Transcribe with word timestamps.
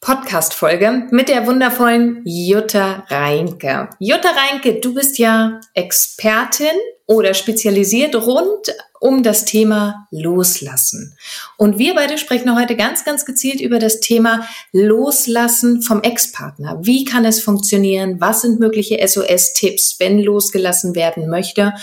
Leb-Podcast-Folge 0.00 1.08
mit 1.10 1.28
der 1.28 1.46
wundervollen 1.46 2.22
Jutta 2.24 3.04
Reinke. 3.08 3.90
Jutta 3.98 4.30
Reinke, 4.30 4.80
du 4.80 4.94
bist 4.94 5.18
ja 5.18 5.60
Expertin 5.74 6.76
oder 7.06 7.34
spezialisiert 7.34 8.14
rund 8.14 8.74
um 9.00 9.22
das 9.22 9.44
Thema 9.44 10.06
Loslassen. 10.10 11.16
Und 11.56 11.78
wir 11.78 11.94
beide 11.94 12.16
sprechen 12.16 12.56
heute 12.58 12.76
ganz, 12.76 13.04
ganz 13.04 13.24
gezielt 13.24 13.60
über 13.60 13.78
das 13.78 14.00
Thema 14.00 14.48
Loslassen 14.72 15.82
vom 15.82 16.02
Ex-Partner. 16.02 16.78
Wie 16.82 17.04
kann 17.04 17.24
es 17.24 17.40
funktionieren? 17.40 18.20
Was 18.20 18.42
sind 18.42 18.60
mögliche 18.60 19.06
SOS-Tipps, 19.06 19.96
wenn 19.98 20.20
losgelassen 20.20 20.94
werden 20.94 21.28
möchte? 21.28 21.74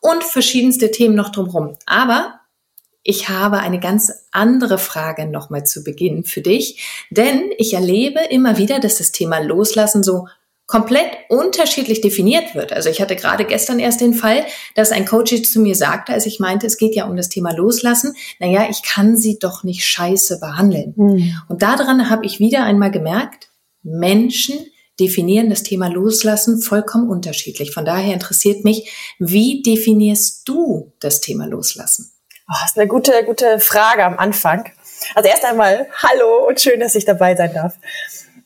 Und 0.00 0.24
verschiedenste 0.24 0.90
Themen 0.90 1.16
noch 1.16 1.30
drumherum. 1.30 1.76
Aber 1.86 2.37
ich 3.02 3.28
habe 3.28 3.58
eine 3.58 3.80
ganz 3.80 4.12
andere 4.32 4.78
Frage 4.78 5.26
nochmal 5.26 5.64
zu 5.64 5.82
Beginn 5.82 6.24
für 6.24 6.42
dich, 6.42 7.06
denn 7.10 7.50
ich 7.56 7.74
erlebe 7.74 8.20
immer 8.30 8.58
wieder, 8.58 8.80
dass 8.80 8.96
das 8.96 9.12
Thema 9.12 9.38
Loslassen 9.38 10.02
so 10.02 10.26
komplett 10.68 11.10
unterschiedlich 11.30 12.02
definiert 12.02 12.54
wird. 12.54 12.74
Also 12.74 12.90
ich 12.90 13.00
hatte 13.00 13.16
gerade 13.16 13.46
gestern 13.46 13.78
erst 13.78 14.02
den 14.02 14.12
Fall, 14.12 14.44
dass 14.74 14.92
ein 14.92 15.06
Coach 15.06 15.42
zu 15.42 15.60
mir 15.60 15.74
sagte, 15.74 16.12
als 16.12 16.26
ich 16.26 16.40
meinte, 16.40 16.66
es 16.66 16.76
geht 16.76 16.94
ja 16.94 17.06
um 17.06 17.16
das 17.16 17.30
Thema 17.30 17.52
Loslassen, 17.52 18.14
naja, 18.38 18.68
ich 18.70 18.82
kann 18.82 19.16
sie 19.16 19.38
doch 19.38 19.64
nicht 19.64 19.86
scheiße 19.86 20.38
behandeln. 20.40 20.92
Mhm. 20.94 21.32
Und 21.48 21.62
daran 21.62 22.10
habe 22.10 22.26
ich 22.26 22.38
wieder 22.38 22.64
einmal 22.64 22.90
gemerkt, 22.90 23.48
Menschen 23.82 24.58
definieren 25.00 25.48
das 25.48 25.62
Thema 25.62 25.88
Loslassen 25.88 26.60
vollkommen 26.60 27.08
unterschiedlich. 27.08 27.72
Von 27.72 27.86
daher 27.86 28.12
interessiert 28.12 28.64
mich, 28.64 28.90
wie 29.18 29.62
definierst 29.62 30.46
du 30.46 30.92
das 31.00 31.22
Thema 31.22 31.46
Loslassen? 31.46 32.10
Oh, 32.48 32.54
das 32.62 32.70
ist 32.70 32.78
eine 32.78 32.88
gute, 32.88 33.24
gute 33.24 33.60
Frage 33.60 34.04
am 34.04 34.18
Anfang. 34.18 34.70
Also 35.14 35.28
erst 35.28 35.44
einmal, 35.44 35.86
hallo 36.02 36.48
und 36.48 36.60
schön, 36.60 36.80
dass 36.80 36.94
ich 36.94 37.04
dabei 37.04 37.36
sein 37.36 37.52
darf. 37.54 37.74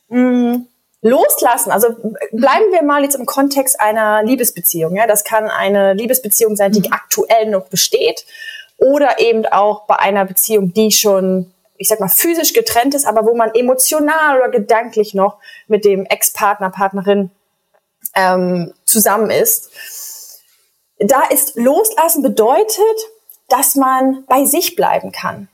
Mhm 0.09 0.67
loslassen. 1.03 1.69
Also 1.69 1.89
bleiben 2.31 2.71
wir 2.71 2.81
mal 2.81 3.03
jetzt 3.03 3.15
im 3.15 3.25
Kontext 3.25 3.79
einer 3.79 4.23
Liebesbeziehung. 4.23 4.95
Ja, 4.95 5.05
das 5.05 5.23
kann 5.23 5.49
eine 5.49 5.93
Liebesbeziehung 5.93 6.55
sein, 6.55 6.71
die 6.71 6.79
mhm. 6.79 6.93
aktuell 6.93 7.49
noch 7.49 7.65
besteht, 7.65 8.25
oder 8.77 9.19
eben 9.19 9.45
auch 9.45 9.85
bei 9.85 9.97
einer 9.97 10.25
Beziehung, 10.25 10.73
die 10.73 10.91
schon, 10.91 11.53
ich 11.77 11.87
sag 11.89 11.99
mal, 11.99 12.09
physisch 12.09 12.53
getrennt 12.53 12.95
ist, 12.95 13.05
aber 13.05 13.25
wo 13.25 13.35
man 13.35 13.53
emotional 13.53 14.39
oder 14.39 14.49
gedanklich 14.49 15.13
noch 15.13 15.37
mit 15.67 15.85
dem 15.85 16.05
Ex-Partner, 16.05 16.69
Partnerin 16.69 17.29
ähm, 18.15 18.73
zusammen 18.85 19.29
ist. 19.29 19.71
Da 20.99 21.23
ist 21.23 21.55
loslassen 21.55 22.23
bedeutet, 22.23 22.97
dass 23.53 23.75
man 23.75 24.25
bei 24.25 24.45
sich 24.45 24.75
bleiben 24.75 25.11
kann. 25.11 25.47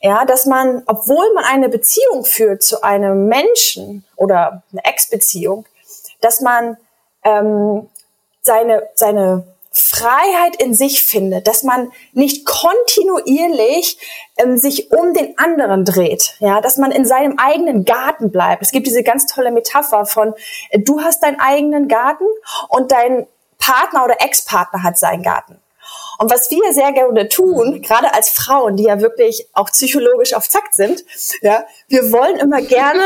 Ja, 0.00 0.24
dass 0.24 0.46
man, 0.46 0.82
obwohl 0.86 1.34
man 1.34 1.44
eine 1.44 1.68
Beziehung 1.68 2.24
führt 2.24 2.62
zu 2.62 2.82
einem 2.82 3.26
Menschen 3.26 4.04
oder 4.16 4.62
eine 4.72 4.84
Ex-Beziehung, 4.84 5.66
dass 6.22 6.40
man 6.40 6.78
ähm, 7.24 7.86
seine, 8.40 8.88
seine 8.94 9.44
Freiheit 9.72 10.56
in 10.56 10.72
sich 10.72 11.02
findet, 11.02 11.46
dass 11.46 11.64
man 11.64 11.92
nicht 12.12 12.46
kontinuierlich 12.46 13.98
ähm, 14.38 14.56
sich 14.56 14.90
um 14.90 15.12
den 15.12 15.36
anderen 15.36 15.84
dreht, 15.84 16.36
ja, 16.38 16.62
dass 16.62 16.78
man 16.78 16.92
in 16.92 17.04
seinem 17.04 17.38
eigenen 17.38 17.84
Garten 17.84 18.30
bleibt. 18.30 18.62
Es 18.62 18.70
gibt 18.70 18.86
diese 18.86 19.02
ganz 19.02 19.26
tolle 19.26 19.50
Metapher 19.50 20.06
von, 20.06 20.32
äh, 20.70 20.78
du 20.78 21.02
hast 21.02 21.22
deinen 21.22 21.40
eigenen 21.40 21.88
Garten 21.88 22.24
und 22.68 22.90
dein 22.90 23.26
Partner 23.58 24.04
oder 24.04 24.16
Ex-Partner 24.20 24.82
hat 24.82 24.96
seinen 24.96 25.22
Garten. 25.22 25.60
Und 26.18 26.32
was 26.32 26.50
wir 26.50 26.72
sehr 26.74 26.90
gerne 26.90 27.28
tun, 27.28 27.80
gerade 27.80 28.12
als 28.12 28.30
Frauen, 28.30 28.76
die 28.76 28.82
ja 28.82 29.00
wirklich 29.00 29.46
auch 29.52 29.70
psychologisch 29.70 30.34
auf 30.34 30.48
Zack 30.48 30.74
sind, 30.74 31.04
ja, 31.42 31.64
wir 31.86 32.10
wollen 32.10 32.36
immer 32.38 32.60
gerne, 32.60 33.02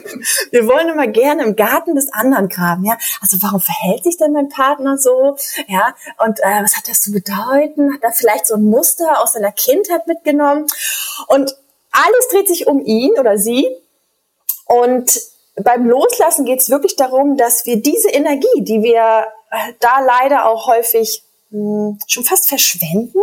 wir 0.50 0.66
wollen 0.66 0.88
immer 0.88 1.06
gerne 1.06 1.42
im 1.44 1.56
Garten 1.56 1.94
des 1.94 2.10
anderen 2.10 2.48
graben, 2.48 2.86
ja. 2.86 2.96
Also 3.20 3.36
warum 3.42 3.60
verhält 3.60 4.04
sich 4.04 4.16
denn 4.16 4.32
mein 4.32 4.48
Partner 4.48 4.96
so, 4.96 5.36
ja? 5.68 5.94
Und 6.24 6.40
äh, 6.40 6.62
was 6.62 6.74
hat 6.74 6.88
das 6.88 7.02
zu 7.02 7.12
bedeuten? 7.12 7.92
Hat 7.92 8.02
er 8.02 8.12
vielleicht 8.12 8.46
so 8.46 8.54
ein 8.54 8.64
Muster 8.64 9.20
aus 9.22 9.34
seiner 9.34 9.52
Kindheit 9.52 10.06
mitgenommen? 10.06 10.66
Und 11.28 11.54
alles 11.92 12.28
dreht 12.30 12.48
sich 12.48 12.66
um 12.66 12.80
ihn 12.80 13.12
oder 13.18 13.36
sie. 13.36 13.68
Und 14.64 15.20
beim 15.56 15.86
Loslassen 15.86 16.46
geht 16.46 16.60
es 16.60 16.70
wirklich 16.70 16.96
darum, 16.96 17.36
dass 17.36 17.66
wir 17.66 17.76
diese 17.76 18.08
Energie, 18.08 18.62
die 18.62 18.82
wir 18.82 19.26
äh, 19.50 19.72
da 19.80 20.00
leider 20.00 20.48
auch 20.48 20.66
häufig 20.66 21.22
mh, 21.54 21.98
schon 22.06 22.24
fast 22.24 22.48
verschwenden, 22.48 23.20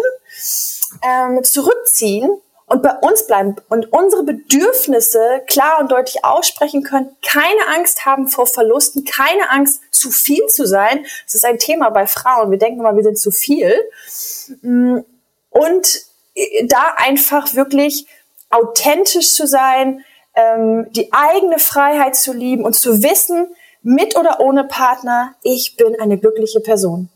ähm, 1.03 1.44
zurückziehen 1.44 2.31
und 2.66 2.81
bei 2.81 2.94
uns 3.00 3.28
bleiben 3.28 3.58
und 3.68 3.92
unsere 3.92 4.24
Bedürfnisse 4.24 5.42
klar 5.46 5.80
und 5.81 5.92
deutlich 5.92 6.24
aussprechen 6.24 6.84
können, 6.84 7.09
keine 7.22 7.68
Angst 7.75 8.06
haben 8.06 8.30
vor 8.30 8.48
Verlusten, 8.48 9.04
keine 9.04 9.50
Angst, 9.50 9.81
zu 9.92 10.10
viel 10.10 10.45
zu 10.48 10.66
sein. 10.66 11.06
Das 11.25 11.36
ist 11.36 11.45
ein 11.45 11.60
Thema 11.60 11.89
bei 11.89 12.07
Frauen. 12.07 12.50
Wir 12.50 12.57
denken 12.57 12.80
immer, 12.80 12.95
wir 12.95 13.04
sind 13.04 13.19
zu 13.19 13.30
viel. 13.30 13.75
Und 15.50 16.01
da 16.63 16.94
einfach 16.95 17.54
wirklich 17.56 18.07
authentisch 18.50 19.33
zu 19.33 19.48
sein, 19.48 20.06
ähm, 20.33 20.88
die 20.92 21.12
eigene 21.12 21.60
Freiheit 21.60 22.16
zu 22.16 22.31
lieben 22.31 22.63
und 22.63 22.74
zu 22.74 23.04
wissen, 23.04 23.54
mit 23.83 24.16
oder 24.16 24.39
ohne 24.39 24.63
Partner, 24.63 25.36
ich 25.44 25.75
bin 25.75 26.00
eine 26.00 26.18
glückliche 26.18 26.62
Person. 26.62 27.10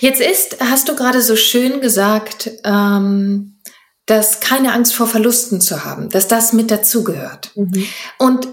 Jetzt 0.00 0.20
ist, 0.20 0.60
hast 0.60 0.88
du 0.88 0.96
gerade 0.96 1.20
so 1.20 1.36
schön 1.36 1.80
gesagt, 1.80 2.50
ähm, 2.64 3.60
dass 4.06 4.40
keine 4.40 4.72
Angst 4.72 4.94
vor 4.94 5.06
Verlusten 5.06 5.60
zu 5.60 5.84
haben, 5.84 6.08
dass 6.08 6.28
das 6.28 6.52
mit 6.52 6.70
dazugehört. 6.70 7.50
Mhm. 7.54 7.86
Und 8.18 8.48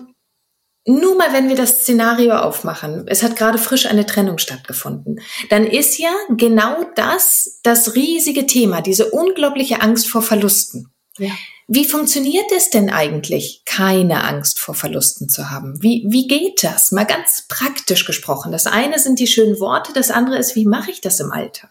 nur 0.86 1.16
mal, 1.16 1.34
wenn 1.34 1.50
wir 1.50 1.56
das 1.56 1.82
Szenario 1.82 2.36
aufmachen, 2.36 3.06
es 3.08 3.24
hat 3.24 3.36
gerade 3.36 3.58
frisch 3.58 3.86
eine 3.86 4.06
Trennung 4.06 4.38
stattgefunden, 4.38 5.20
dann 5.50 5.66
ist 5.66 5.98
ja 6.00 6.12
genau 6.36 6.84
das 6.96 7.60
das 7.64 7.96
riesige 7.96 8.48
Thema, 8.48 8.82
diese 8.82 9.12
unglaubliche 9.12 9.82
Angst 9.82 10.08
vor 10.08 10.22
Verlusten. 10.22 10.92
Ja. 11.18 11.32
Wie 11.72 11.86
funktioniert 11.86 12.52
es 12.52 12.72
denn 12.72 12.90
eigentlich, 12.90 13.62
keine 13.64 14.24
Angst 14.24 14.58
vor 14.60 14.74
Verlusten 14.74 15.30
zu 15.30 15.52
haben? 15.52 15.84
Wie, 15.84 16.04
wie 16.10 16.28
geht 16.28 16.64
das? 16.64 16.92
Mal 16.92 17.06
ganz 17.06 17.46
praktisch 17.48 18.08
gesprochen. 18.08 18.52
Das 18.52 18.66
eine 18.66 18.98
sind 18.98 19.20
die 19.20 19.28
schönen 19.28 19.60
Worte, 19.60 19.94
das 19.94 20.10
andere 20.10 20.40
ist, 20.40 20.56
wie 20.56 20.66
mache 20.66 20.90
ich 20.90 21.00
das 21.00 21.20
im 21.20 21.32
Alltag? 21.32 21.70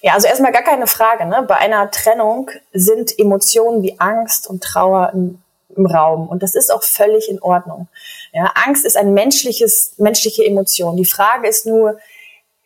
Ja, 0.00 0.14
also 0.14 0.26
erstmal 0.26 0.52
gar 0.52 0.62
keine 0.62 0.86
Frage. 0.86 1.26
Ne? 1.26 1.44
Bei 1.46 1.56
einer 1.56 1.90
Trennung 1.90 2.50
sind 2.72 3.18
Emotionen 3.18 3.82
wie 3.82 4.00
Angst 4.00 4.48
und 4.48 4.62
Trauer 4.62 5.10
im, 5.12 5.42
im 5.76 5.84
Raum. 5.84 6.28
Und 6.28 6.42
das 6.42 6.54
ist 6.54 6.72
auch 6.72 6.82
völlig 6.82 7.28
in 7.28 7.42
Ordnung. 7.42 7.88
Ja, 8.32 8.50
Angst 8.66 8.86
ist 8.86 8.96
ein 8.96 9.12
menschliches, 9.12 9.92
menschliche 9.98 10.46
Emotion. 10.46 10.96
Die 10.96 11.04
Frage 11.04 11.46
ist 11.46 11.66
nur, 11.66 11.98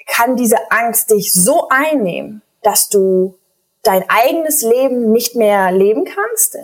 kann 0.07 0.37
diese 0.37 0.71
Angst 0.71 1.11
dich 1.11 1.33
so 1.33 1.67
einnehmen, 1.69 2.43
dass 2.63 2.89
du 2.89 3.40
dein 3.83 4.09
eigenes 4.09 4.63
Leben 4.63 5.13
nicht 5.13 5.37
mehr 5.37 5.73
leben 5.73 6.05
kannst? 6.05 6.59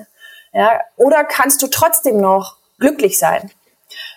Ja, 0.53 0.81
oder 0.97 1.25
kannst 1.25 1.63
du 1.63 1.69
trotzdem 1.69 2.21
noch 2.21 2.57
glücklich 2.79 3.19
sein? 3.19 3.51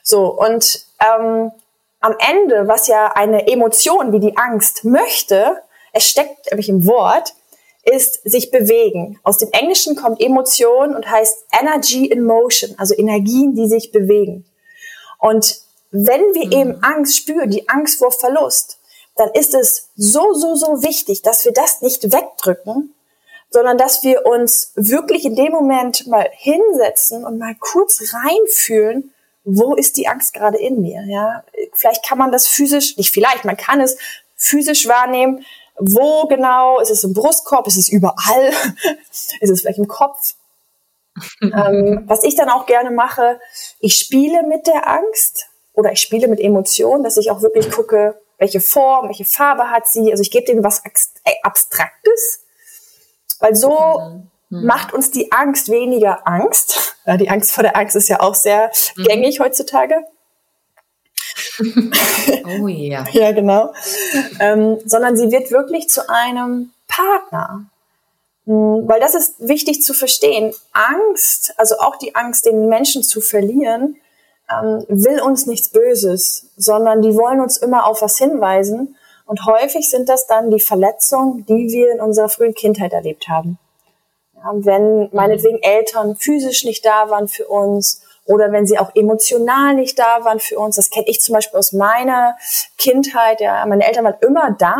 So, 0.04 0.28
und 0.28 0.86
ähm, 1.00 1.52
am 2.00 2.16
Ende, 2.20 2.68
was 2.68 2.88
ja 2.88 3.12
eine 3.14 3.48
Emotion 3.48 4.14
wie 4.14 4.20
die 4.20 4.38
Angst 4.38 4.86
möchte, 4.86 5.62
es 5.92 6.06
steckt 6.08 6.50
nämlich 6.52 6.70
im 6.70 6.86
Wort, 6.86 7.34
ist 7.84 8.22
sich 8.30 8.52
bewegen. 8.52 9.20
Aus 9.24 9.38
dem 9.38 9.50
Englischen 9.52 9.96
kommt 9.96 10.22
Emotion 10.22 10.96
und 10.96 11.10
heißt 11.10 11.46
Energy 11.60 12.06
in 12.06 12.24
Motion, 12.24 12.76
also 12.78 12.96
Energien, 12.96 13.56
die 13.56 13.68
sich 13.68 13.92
bewegen. 13.92 14.46
Und 15.18 15.62
wenn 15.92 16.22
wir 16.34 16.46
mhm. 16.46 16.52
eben 16.52 16.84
Angst 16.84 17.18
spüren, 17.18 17.50
die 17.50 17.68
Angst 17.68 18.00
vor 18.00 18.12
Verlust, 18.12 18.79
dann 19.20 19.32
ist 19.32 19.54
es 19.54 19.90
so, 19.98 20.34
so, 20.34 20.56
so 20.56 20.82
wichtig, 20.82 21.22
dass 21.22 21.44
wir 21.44 21.52
das 21.52 21.82
nicht 21.82 22.14
wegdrücken, 22.14 22.96
sondern 23.50 23.78
dass 23.78 24.02
wir 24.02 24.26
uns 24.26 24.72
wirklich 24.76 25.26
in 25.26 25.36
dem 25.36 25.52
Moment 25.52 26.08
mal 26.08 26.30
hinsetzen 26.32 27.26
und 27.26 27.38
mal 27.38 27.56
kurz 27.60 28.02
reinfühlen, 28.14 29.14
wo 29.44 29.76
ist 29.76 29.98
die 29.98 30.08
Angst 30.08 30.34
gerade 30.34 30.58
in 30.58 30.82
mir, 30.82 31.04
ja? 31.08 31.44
Vielleicht 31.74 32.08
kann 32.08 32.18
man 32.18 32.32
das 32.32 32.48
physisch, 32.48 32.96
nicht 32.96 33.12
vielleicht, 33.12 33.44
man 33.44 33.58
kann 33.58 33.82
es 33.82 33.98
physisch 34.38 34.88
wahrnehmen. 34.88 35.46
Wo 35.78 36.26
genau? 36.28 36.80
Ist 36.80 36.92
es 36.92 37.04
im 37.04 37.14
Brustkorb? 37.14 37.68
Ist 37.68 37.78
es 37.78 37.90
überall? 37.90 38.54
ist 39.12 39.50
es 39.50 39.62
vielleicht 39.62 39.80
im 39.80 39.88
Kopf? 39.88 40.36
ähm, 41.42 42.04
was 42.06 42.24
ich 42.24 42.36
dann 42.36 42.50
auch 42.50 42.66
gerne 42.66 42.92
mache, 42.92 43.42
ich 43.80 43.98
spiele 43.98 44.44
mit 44.44 44.68
der 44.68 44.88
Angst 44.88 45.48
oder 45.74 45.92
ich 45.92 46.00
spiele 46.00 46.30
mit 46.30 46.40
Emotionen, 46.40 47.04
dass 47.04 47.18
ich 47.18 47.32
auch 47.32 47.42
wirklich 47.42 47.70
gucke, 47.70 48.16
welche 48.40 48.62
Form, 48.62 49.08
welche 49.08 49.26
Farbe 49.26 49.70
hat 49.70 49.88
sie. 49.88 50.12
Also 50.12 50.22
ich 50.22 50.32
gebe 50.32 50.46
dem 50.46 50.64
was 50.64 50.82
äh, 50.86 51.32
Abstraktes 51.44 52.46
weil 53.40 53.56
so 53.56 54.00
mhm. 54.00 54.30
mhm. 54.50 54.66
macht 54.66 54.94
uns 54.94 55.12
die 55.12 55.32
Angst 55.32 55.70
weniger 55.70 56.28
Angst. 56.28 56.96
Ja, 57.06 57.18
die 57.18 57.30
Angst 57.30 57.52
vor 57.52 57.64
der 57.64 57.76
Angst 57.76 57.96
ist 57.96 58.10
ja 58.10 58.20
auch 58.20 58.36
sehr 58.36 58.72
mhm. 58.96 59.04
gängig 59.04 59.40
heutzutage. 59.40 59.96
oh 62.62 62.68
ja. 62.68 63.06
ja, 63.12 63.32
genau. 63.32 63.74
Ähm, 64.40 64.78
sondern 64.86 65.18
sie 65.18 65.32
wird 65.32 65.52
wirklich 65.52 65.90
zu 65.90 66.10
einem 66.10 66.72
Partner. 66.88 67.66
Mhm, 68.46 68.88
weil 68.88 69.00
das 69.00 69.16
ist 69.16 69.36
wichtig 69.40 69.82
zu 69.82 69.94
verstehen. 69.94 70.54
Angst, 70.74 71.54
also 71.58 71.80
auch 71.80 71.96
die 71.96 72.16
Angst, 72.16 72.46
den 72.46 72.68
Menschen 72.68 73.04
zu 73.04 73.22
verlieren, 73.22 73.98
ähm, 74.52 74.86
will 74.88 75.22
uns 75.22 75.46
nichts 75.46 75.70
Böses, 75.70 76.50
sondern 76.58 77.02
die 77.02 77.16
wollen 77.16 77.42
uns 77.42 77.58
immer 77.58 77.86
auf 77.88 78.02
was 78.02 78.18
hinweisen. 78.18 78.96
Und 79.26 79.46
häufig 79.46 79.90
sind 79.90 80.10
das 80.10 80.26
dann 80.26 80.50
die 80.50 80.60
Verletzungen, 80.60 81.46
die 81.46 81.70
wir 81.72 81.92
in 81.92 82.02
unserer 82.02 82.30
frühen 82.30 82.56
Kindheit 82.56 82.94
erlebt 82.94 83.28
haben. 83.28 83.60
Ja, 84.36 84.52
wenn 84.54 85.10
meinetwegen 85.12 85.62
Eltern 85.62 86.16
physisch 86.16 86.64
nicht 86.64 86.86
da 86.86 87.10
waren 87.10 87.28
für 87.28 87.48
uns 87.48 88.02
oder 88.26 88.52
wenn 88.52 88.66
sie 88.66 88.80
auch 88.80 88.96
emotional 88.96 89.74
nicht 89.76 90.00
da 90.00 90.24
waren 90.24 90.40
für 90.40 90.58
uns. 90.58 90.76
Das 90.76 90.90
kenne 90.90 91.08
ich 91.08 91.22
zum 91.22 91.34
Beispiel 91.34 91.60
aus 91.60 91.74
meiner 91.74 92.38
Kindheit. 92.78 93.42
Ja, 93.42 93.66
meine 93.66 93.86
Eltern 93.86 94.06
waren 94.06 94.18
immer 94.22 94.56
da, 94.58 94.78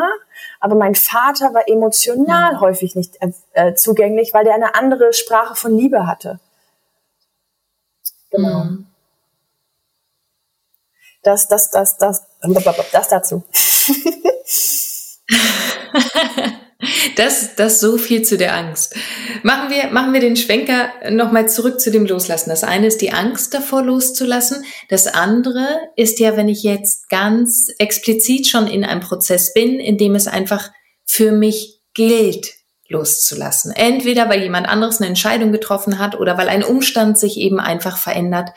aber 0.60 0.76
mein 0.76 0.96
Vater 0.96 1.54
war 1.54 1.68
emotional 1.68 2.54
ja. 2.54 2.60
häufig 2.60 2.96
nicht 2.96 3.18
äh, 3.22 3.32
äh 3.54 3.74
zugänglich, 3.76 4.34
weil 4.34 4.46
der 4.46 4.54
eine 4.54 4.76
andere 4.76 5.14
Sprache 5.14 5.56
von 5.56 5.76
Liebe 5.76 6.08
hatte. 6.08 6.40
Genau. 8.32 8.64
Mhm. 8.64 8.89
Das, 11.24 11.48
das, 11.48 11.70
das, 11.72 11.98
das, 11.98 12.22
das 12.92 13.10
dazu. 13.10 13.44
Das, 17.18 17.56
das 17.56 17.82
so 17.82 17.98
viel 17.98 18.22
zu 18.22 18.38
der 18.38 18.56
Angst. 18.56 18.96
Machen 19.44 19.70
wir, 19.70 19.88
machen 19.92 20.14
wir 20.14 20.22
den 20.22 20.38
Schwenker 20.38 20.92
nochmal 21.10 21.50
zurück 21.50 21.82
zu 21.82 21.92
dem 21.92 22.06
Loslassen. 22.06 22.50
Das 22.50 22.64
eine 22.64 22.88
ist 22.88 23.02
die 23.02 23.12
Angst 23.12 23.54
davor 23.54 23.84
loszulassen. 23.84 24.64
Das 24.88 25.08
andere 25.08 25.68
ist 25.98 26.20
ja, 26.20 26.38
wenn 26.38 26.48
ich 26.48 26.64
jetzt 26.64 27.10
ganz 27.10 27.68
explizit 27.80 28.48
schon 28.48 28.68
in 28.68 28.86
einem 28.86 29.02
Prozess 29.02 29.54
bin, 29.54 29.78
in 29.82 29.98
dem 29.98 30.16
es 30.16 30.28
einfach 30.28 30.72
für 31.04 31.34
mich 31.34 31.82
gilt, 31.94 32.54
loszulassen. 32.88 33.74
Entweder 33.74 34.30
weil 34.30 34.42
jemand 34.42 34.70
anderes 34.70 35.00
eine 35.00 35.08
Entscheidung 35.08 35.52
getroffen 35.52 36.00
hat 36.00 36.18
oder 36.18 36.38
weil 36.38 36.48
ein 36.48 36.64
Umstand 36.64 37.20
sich 37.20 37.38
eben 37.38 37.60
einfach 37.60 37.98
verändert. 37.98 38.52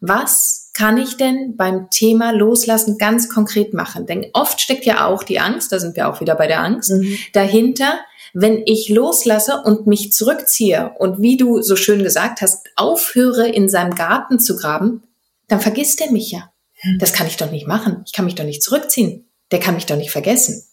Was 0.00 0.61
kann 0.74 0.96
ich 0.96 1.16
denn 1.16 1.56
beim 1.56 1.90
Thema 1.90 2.32
Loslassen 2.32 2.98
ganz 2.98 3.28
konkret 3.28 3.74
machen? 3.74 4.06
Denn 4.06 4.26
oft 4.32 4.60
steckt 4.60 4.86
ja 4.86 5.06
auch 5.06 5.22
die 5.22 5.38
Angst, 5.38 5.72
da 5.72 5.78
sind 5.78 5.96
wir 5.96 6.08
auch 6.08 6.20
wieder 6.20 6.34
bei 6.34 6.46
der 6.46 6.60
Angst, 6.60 6.90
mhm. 6.90 7.18
dahinter, 7.32 8.00
wenn 8.32 8.62
ich 8.64 8.88
loslasse 8.88 9.62
und 9.64 9.86
mich 9.86 10.12
zurückziehe 10.12 10.92
und 10.98 11.20
wie 11.20 11.36
du 11.36 11.60
so 11.60 11.76
schön 11.76 12.02
gesagt 12.02 12.40
hast, 12.40 12.66
aufhöre 12.76 13.48
in 13.48 13.68
seinem 13.68 13.94
Garten 13.94 14.38
zu 14.38 14.56
graben, 14.56 15.02
dann 15.48 15.60
vergisst 15.60 16.00
er 16.00 16.10
mich 16.10 16.30
ja. 16.30 16.50
Das 16.98 17.12
kann 17.12 17.26
ich 17.26 17.36
doch 17.36 17.50
nicht 17.50 17.66
machen. 17.66 18.02
Ich 18.06 18.12
kann 18.12 18.24
mich 18.24 18.34
doch 18.34 18.44
nicht 18.44 18.62
zurückziehen. 18.62 19.28
Der 19.52 19.60
kann 19.60 19.74
mich 19.74 19.86
doch 19.86 19.96
nicht 19.96 20.10
vergessen. 20.10 20.66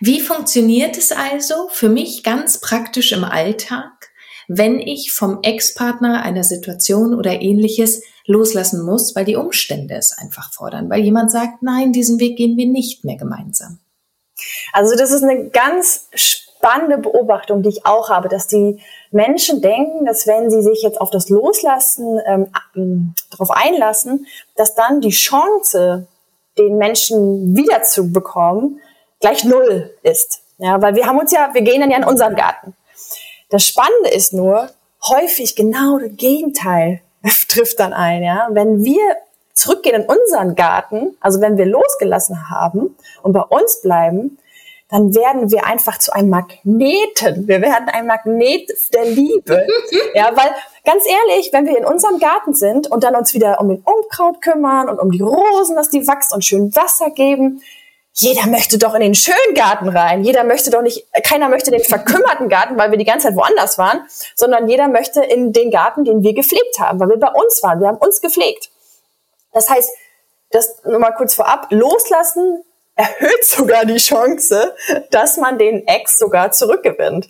Wie 0.00 0.20
funktioniert 0.20 0.96
es 0.96 1.12
also 1.12 1.68
für 1.70 1.88
mich 1.88 2.22
ganz 2.22 2.58
praktisch 2.58 3.12
im 3.12 3.22
Alltag, 3.22 4.01
wenn 4.48 4.78
ich 4.78 5.12
vom 5.12 5.38
Ex-Partner 5.42 6.22
einer 6.22 6.44
Situation 6.44 7.14
oder 7.14 7.40
ähnliches 7.40 8.02
loslassen 8.26 8.84
muss, 8.84 9.14
weil 9.16 9.24
die 9.24 9.36
Umstände 9.36 9.94
es 9.94 10.16
einfach 10.16 10.52
fordern, 10.52 10.90
weil 10.90 11.00
jemand 11.00 11.30
sagt, 11.30 11.62
nein, 11.62 11.92
diesen 11.92 12.20
Weg 12.20 12.36
gehen 12.36 12.56
wir 12.56 12.66
nicht 12.66 13.04
mehr 13.04 13.16
gemeinsam. 13.16 13.78
Also 14.72 14.96
das 14.96 15.10
ist 15.10 15.22
eine 15.22 15.50
ganz 15.50 16.08
spannende 16.14 16.98
Beobachtung, 16.98 17.62
die 17.62 17.70
ich 17.70 17.86
auch 17.86 18.08
habe, 18.08 18.28
dass 18.28 18.46
die 18.46 18.80
Menschen 19.10 19.60
denken, 19.60 20.04
dass 20.04 20.26
wenn 20.26 20.50
sie 20.50 20.62
sich 20.62 20.82
jetzt 20.82 21.00
auf 21.00 21.10
das 21.10 21.28
Loslassen 21.28 22.20
ähm, 22.26 22.48
ähm 22.76 23.14
darauf 23.30 23.50
einlassen, 23.50 24.26
dass 24.56 24.74
dann 24.74 25.00
die 25.00 25.10
Chance, 25.10 26.06
den 26.58 26.76
Menschen 26.76 27.56
wiederzubekommen, 27.56 28.80
gleich 29.20 29.44
null 29.44 29.90
ist. 30.02 30.42
Ja, 30.58 30.80
weil 30.80 30.94
wir 30.94 31.06
haben 31.06 31.18
uns 31.18 31.32
ja, 31.32 31.50
wir 31.52 31.62
gehen 31.62 31.80
dann 31.80 31.90
ja 31.90 31.96
in 31.96 32.04
unseren 32.04 32.36
Garten. 32.36 32.74
Das 33.52 33.66
Spannende 33.66 34.08
ist 34.08 34.32
nur, 34.32 34.70
häufig 35.06 35.54
genau 35.54 35.98
das 35.98 36.10
Gegenteil 36.16 37.02
trifft 37.48 37.78
dann 37.80 37.92
ein, 37.92 38.22
ja. 38.22 38.48
Wenn 38.50 38.82
wir 38.82 39.16
zurückgehen 39.52 40.02
in 40.02 40.08
unseren 40.08 40.54
Garten, 40.54 41.16
also 41.20 41.42
wenn 41.42 41.58
wir 41.58 41.66
losgelassen 41.66 42.48
haben 42.48 42.96
und 43.22 43.32
bei 43.34 43.42
uns 43.42 43.82
bleiben, 43.82 44.38
dann 44.88 45.14
werden 45.14 45.50
wir 45.50 45.66
einfach 45.66 45.98
zu 45.98 46.12
einem 46.12 46.30
Magneten. 46.30 47.46
Wir 47.46 47.60
werden 47.60 47.88
ein 47.90 48.06
Magnet 48.06 48.70
der 48.92 49.04
Liebe. 49.04 49.66
ja, 50.14 50.30
weil 50.34 50.50
ganz 50.84 51.04
ehrlich, 51.06 51.50
wenn 51.52 51.66
wir 51.66 51.76
in 51.76 51.84
unserem 51.84 52.18
Garten 52.18 52.54
sind 52.54 52.90
und 52.90 53.04
dann 53.04 53.14
uns 53.14 53.34
wieder 53.34 53.60
um 53.60 53.68
den 53.68 53.82
Unkraut 53.84 54.40
kümmern 54.40 54.88
und 54.88 54.98
um 54.98 55.10
die 55.10 55.22
Rosen, 55.22 55.76
dass 55.76 55.90
die 55.90 56.06
wachsen 56.06 56.34
und 56.36 56.44
schön 56.44 56.74
Wasser 56.74 57.10
geben, 57.10 57.62
jeder 58.14 58.46
möchte 58.46 58.78
doch 58.78 58.94
in 58.94 59.00
den 59.00 59.14
schönen 59.14 59.54
Garten 59.54 59.88
rein. 59.88 60.22
Jeder 60.22 60.44
möchte 60.44 60.70
doch 60.70 60.82
nicht, 60.82 61.06
keiner 61.24 61.48
möchte 61.48 61.70
den 61.70 61.82
verkümmerten 61.82 62.48
Garten, 62.48 62.76
weil 62.76 62.90
wir 62.90 62.98
die 62.98 63.04
ganze 63.04 63.28
Zeit 63.28 63.36
woanders 63.36 63.78
waren, 63.78 64.06
sondern 64.34 64.68
jeder 64.68 64.88
möchte 64.88 65.22
in 65.22 65.52
den 65.52 65.70
Garten, 65.70 66.04
den 66.04 66.22
wir 66.22 66.34
gepflegt 66.34 66.78
haben, 66.78 67.00
weil 67.00 67.08
wir 67.08 67.18
bei 67.18 67.30
uns 67.30 67.62
waren. 67.62 67.80
Wir 67.80 67.88
haben 67.88 67.98
uns 67.98 68.20
gepflegt. 68.20 68.70
Das 69.52 69.68
heißt, 69.68 69.90
das 70.50 70.82
nur 70.84 70.98
mal 70.98 71.12
kurz 71.12 71.34
vorab, 71.34 71.68
loslassen 71.70 72.62
erhöht 72.94 73.44
sogar 73.44 73.86
die 73.86 73.96
Chance, 73.96 74.74
dass 75.10 75.38
man 75.38 75.58
den 75.58 75.86
Ex 75.86 76.18
sogar 76.18 76.52
zurückgewinnt. 76.52 77.28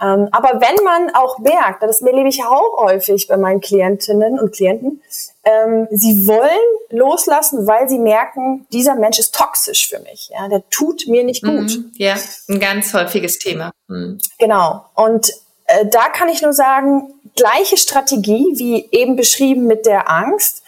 Ähm, 0.00 0.28
aber 0.30 0.60
wenn 0.60 0.84
man 0.84 1.14
auch 1.14 1.38
merkt, 1.38 1.82
das 1.82 2.02
erlebe 2.02 2.28
ich 2.28 2.44
auch 2.44 2.76
häufig 2.78 3.28
bei 3.28 3.36
meinen 3.36 3.60
Klientinnen 3.60 4.38
und 4.38 4.52
Klienten, 4.52 5.02
ähm, 5.44 5.88
sie 5.90 6.26
wollen 6.26 6.50
loslassen, 6.90 7.66
weil 7.66 7.88
sie 7.88 7.98
merken, 7.98 8.66
dieser 8.72 8.94
Mensch 8.94 9.18
ist 9.18 9.34
toxisch 9.34 9.88
für 9.88 10.00
mich. 10.00 10.30
Ja, 10.32 10.48
der 10.48 10.68
tut 10.68 11.06
mir 11.06 11.24
nicht 11.24 11.42
gut. 11.42 11.76
Mhm, 11.76 11.92
ja, 11.96 12.16
ein 12.48 12.60
ganz 12.60 12.92
häufiges 12.92 13.38
Thema. 13.38 13.72
Mhm. 13.88 14.18
Genau. 14.38 14.84
Und 14.94 15.32
äh, 15.66 15.86
da 15.86 16.08
kann 16.08 16.28
ich 16.28 16.42
nur 16.42 16.52
sagen, 16.52 17.14
gleiche 17.34 17.76
Strategie 17.76 18.44
wie 18.56 18.88
eben 18.90 19.16
beschrieben 19.16 19.66
mit 19.66 19.86
der 19.86 20.10
Angst. 20.10 20.62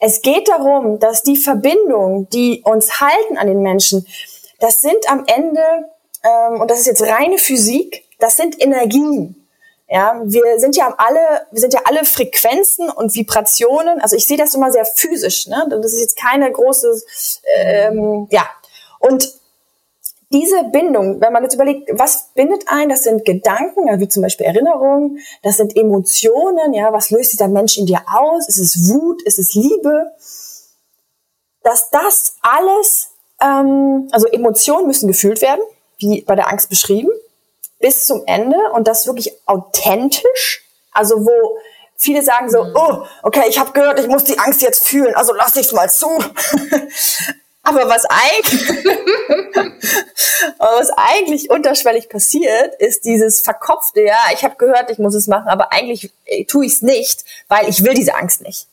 Es 0.00 0.20
geht 0.22 0.48
darum, 0.48 0.98
dass 0.98 1.22
die 1.22 1.36
Verbindungen, 1.36 2.28
die 2.30 2.62
uns 2.64 3.00
halten 3.00 3.38
an 3.38 3.46
den 3.46 3.62
Menschen, 3.62 4.06
das 4.58 4.80
sind 4.80 5.08
am 5.08 5.24
Ende, 5.26 5.60
ähm, 6.22 6.60
und 6.60 6.70
das 6.70 6.80
ist 6.80 6.86
jetzt 6.86 7.02
reine 7.02 7.38
Physik, 7.38 8.03
das 8.18 8.36
sind 8.36 8.60
Energien. 8.60 9.44
Ja, 9.88 10.22
wir 10.24 10.58
sind 10.58 10.76
ja 10.76 10.94
alle, 10.96 11.46
wir 11.50 11.60
sind 11.60 11.74
ja 11.74 11.80
alle 11.84 12.04
Frequenzen 12.04 12.88
und 12.90 13.14
Vibrationen. 13.14 14.00
Also 14.00 14.16
ich 14.16 14.26
sehe 14.26 14.38
das 14.38 14.54
immer 14.54 14.72
sehr 14.72 14.86
physisch. 14.86 15.46
Ne? 15.46 15.66
Das 15.70 15.92
ist 15.92 16.00
jetzt 16.00 16.16
keine 16.16 16.50
große, 16.50 17.02
ähm, 17.56 18.26
ja. 18.30 18.46
Und 18.98 19.34
diese 20.32 20.64
Bindung, 20.64 21.20
wenn 21.20 21.32
man 21.32 21.44
jetzt 21.44 21.54
überlegt, 21.54 21.90
was 21.92 22.30
bindet 22.34 22.64
ein, 22.66 22.88
das 22.88 23.04
sind 23.04 23.24
Gedanken, 23.24 24.00
wie 24.00 24.08
zum 24.08 24.22
Beispiel 24.22 24.46
Erinnerungen, 24.46 25.20
das 25.42 25.58
sind 25.58 25.76
Emotionen, 25.76 26.72
ja, 26.72 26.92
was 26.92 27.10
löst 27.10 27.32
dieser 27.32 27.48
Mensch 27.48 27.78
in 27.78 27.86
dir 27.86 28.00
aus? 28.12 28.48
Ist 28.48 28.58
es 28.58 28.90
Wut? 28.90 29.22
Ist 29.22 29.38
es 29.38 29.54
Liebe? 29.54 30.10
Dass 31.62 31.90
das 31.90 32.36
alles, 32.42 33.10
ähm, 33.40 34.08
also 34.10 34.26
Emotionen 34.26 34.88
müssen 34.88 35.06
gefühlt 35.06 35.40
werden, 35.40 35.62
wie 35.98 36.22
bei 36.22 36.34
der 36.34 36.48
Angst 36.48 36.68
beschrieben, 36.68 37.10
bis 37.84 38.06
zum 38.06 38.22
Ende 38.24 38.56
und 38.72 38.88
das 38.88 39.06
wirklich 39.06 39.30
authentisch, 39.44 40.64
also 40.90 41.26
wo 41.26 41.58
viele 41.98 42.22
sagen 42.22 42.48
so, 42.50 42.64
mhm. 42.64 42.72
oh, 42.74 43.04
okay, 43.22 43.42
ich 43.46 43.58
habe 43.58 43.72
gehört, 43.72 44.00
ich 44.00 44.06
muss 44.06 44.24
die 44.24 44.38
Angst 44.38 44.62
jetzt 44.62 44.88
fühlen, 44.88 45.14
also 45.14 45.34
lass 45.34 45.54
ich's 45.56 45.72
mal 45.72 45.90
zu. 45.90 46.08
Aber 47.62 47.86
was 47.86 48.06
eigentlich, 48.06 48.86
was 50.58 50.90
eigentlich 50.96 51.50
unterschwellig 51.50 52.08
passiert, 52.08 52.74
ist 52.76 53.04
dieses 53.04 53.42
verkopfte, 53.42 54.00
ja, 54.00 54.16
ich 54.32 54.44
habe 54.44 54.56
gehört, 54.56 54.90
ich 54.90 54.98
muss 54.98 55.14
es 55.14 55.26
machen, 55.26 55.48
aber 55.48 55.72
eigentlich 55.72 56.10
äh, 56.24 56.44
tue 56.44 56.64
ich 56.66 56.74
es 56.74 56.82
nicht, 56.82 57.24
weil 57.48 57.68
ich 57.68 57.82
will 57.82 57.94
diese 57.94 58.14
Angst 58.14 58.42
nicht. 58.42 58.66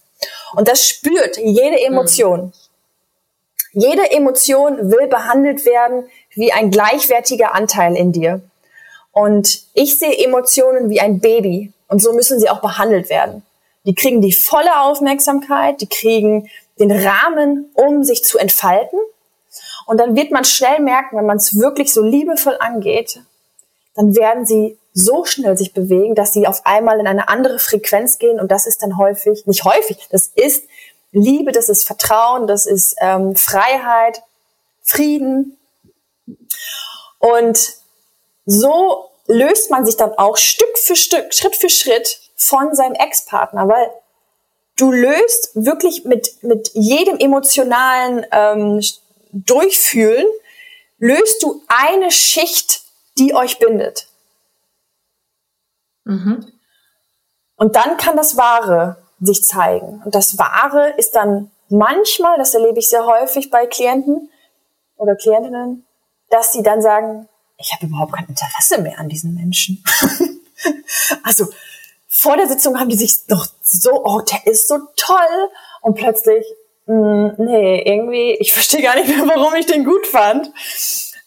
Und 0.55 0.69
das 0.69 0.87
spürt 0.87 1.37
jede 1.37 1.81
Emotion. 1.81 2.53
Mhm. 3.73 3.81
Jede 3.81 4.11
Emotion 4.11 4.91
will 4.91 5.07
behandelt 5.07 5.65
werden 5.65 6.09
wie 6.31 6.51
ein 6.51 6.71
gleichwertiger 6.71 7.55
Anteil 7.55 7.95
in 7.95 8.11
dir. 8.11 8.41
Und 9.11 9.63
ich 9.73 9.99
sehe 9.99 10.17
Emotionen 10.17 10.89
wie 10.89 11.01
ein 11.01 11.19
Baby 11.19 11.73
und 11.87 12.01
so 12.01 12.13
müssen 12.13 12.39
sie 12.39 12.49
auch 12.49 12.61
behandelt 12.61 13.09
werden. 13.09 13.43
Die 13.85 13.95
kriegen 13.95 14.21
die 14.21 14.31
volle 14.31 14.81
Aufmerksamkeit, 14.81 15.81
die 15.81 15.87
kriegen 15.87 16.49
den 16.79 16.91
Rahmen, 16.91 17.69
um 17.73 18.03
sich 18.03 18.23
zu 18.23 18.37
entfalten. 18.37 18.99
Und 19.85 19.99
dann 19.99 20.15
wird 20.15 20.31
man 20.31 20.45
schnell 20.45 20.79
merken, 20.79 21.17
wenn 21.17 21.25
man 21.25 21.37
es 21.37 21.57
wirklich 21.57 21.93
so 21.93 22.01
liebevoll 22.01 22.55
angeht, 22.59 23.19
dann 23.95 24.15
werden 24.15 24.45
sie 24.45 24.77
so 24.93 25.25
schnell 25.25 25.57
sich 25.57 25.73
bewegen, 25.73 26.15
dass 26.15 26.33
sie 26.33 26.47
auf 26.47 26.65
einmal 26.65 26.99
in 26.99 27.07
eine 27.07 27.27
andere 27.27 27.59
Frequenz 27.59 28.17
gehen. 28.17 28.39
Und 28.39 28.51
das 28.51 28.67
ist 28.67 28.81
dann 28.81 28.97
häufig, 28.97 29.45
nicht 29.45 29.63
häufig, 29.63 30.07
das 30.09 30.27
ist 30.27 30.65
Liebe, 31.11 31.51
das 31.51 31.67
ist 31.67 31.85
Vertrauen, 31.85 32.47
das 32.47 32.65
ist 32.65 32.95
ähm, 33.01 33.35
Freiheit, 33.35 34.23
Frieden. 34.81 35.57
Und 37.19 37.80
so 38.45 39.09
löst 39.27 39.69
man 39.69 39.85
sich 39.85 39.97
dann 39.97 40.13
auch 40.13 40.37
Stück 40.37 40.77
für 40.77 40.95
Stück, 40.95 41.33
Schritt 41.33 41.55
für 41.55 41.69
Schritt 41.69 42.19
von 42.35 42.75
seinem 42.75 42.93
Ex-Partner, 42.93 43.67
weil 43.67 43.91
du 44.77 44.91
löst 44.91 45.51
wirklich 45.53 46.05
mit, 46.05 46.43
mit 46.43 46.71
jedem 46.73 47.17
emotionalen 47.17 48.25
ähm, 48.31 48.81
Durchfühlen, 49.31 50.25
löst 50.97 51.43
du 51.43 51.61
eine 51.67 52.11
Schicht, 52.11 52.81
die 53.17 53.33
euch 53.33 53.59
bindet. 53.59 54.07
Mhm. 56.03 56.51
Und 57.55 57.75
dann 57.75 57.97
kann 57.97 58.17
das 58.17 58.37
Wahre 58.37 58.97
sich 59.19 59.45
zeigen. 59.45 60.01
Und 60.03 60.15
das 60.15 60.37
Wahre 60.37 60.93
ist 60.97 61.15
dann 61.15 61.51
manchmal, 61.69 62.37
das 62.37 62.53
erlebe 62.53 62.79
ich 62.79 62.89
sehr 62.89 63.05
häufig 63.05 63.51
bei 63.51 63.67
Klienten 63.67 64.31
oder 64.97 65.15
Klientinnen, 65.15 65.85
dass 66.29 66.51
sie 66.51 66.63
dann 66.63 66.81
sagen, 66.81 67.29
ich 67.61 67.73
habe 67.73 67.85
überhaupt 67.85 68.13
kein 68.13 68.25
Interesse 68.27 68.81
mehr 68.81 68.99
an 68.99 69.09
diesen 69.09 69.33
Menschen. 69.33 69.83
also 71.23 71.47
vor 72.07 72.37
der 72.37 72.47
Sitzung 72.47 72.79
haben 72.79 72.89
die 72.89 72.97
sich 72.97 73.25
doch 73.27 73.47
so, 73.63 74.03
oh, 74.03 74.21
der 74.21 74.45
ist 74.45 74.67
so 74.67 74.77
toll. 74.97 75.49
Und 75.81 75.95
plötzlich, 75.95 76.45
mh, 76.85 77.35
hm, 77.37 77.45
nee, 77.45 77.81
irgendwie, 77.81 78.33
ich 78.33 78.53
verstehe 78.53 78.81
gar 78.81 78.95
nicht 78.95 79.07
mehr, 79.07 79.25
warum 79.27 79.55
ich 79.55 79.65
den 79.65 79.85
gut 79.85 80.05
fand. 80.05 80.51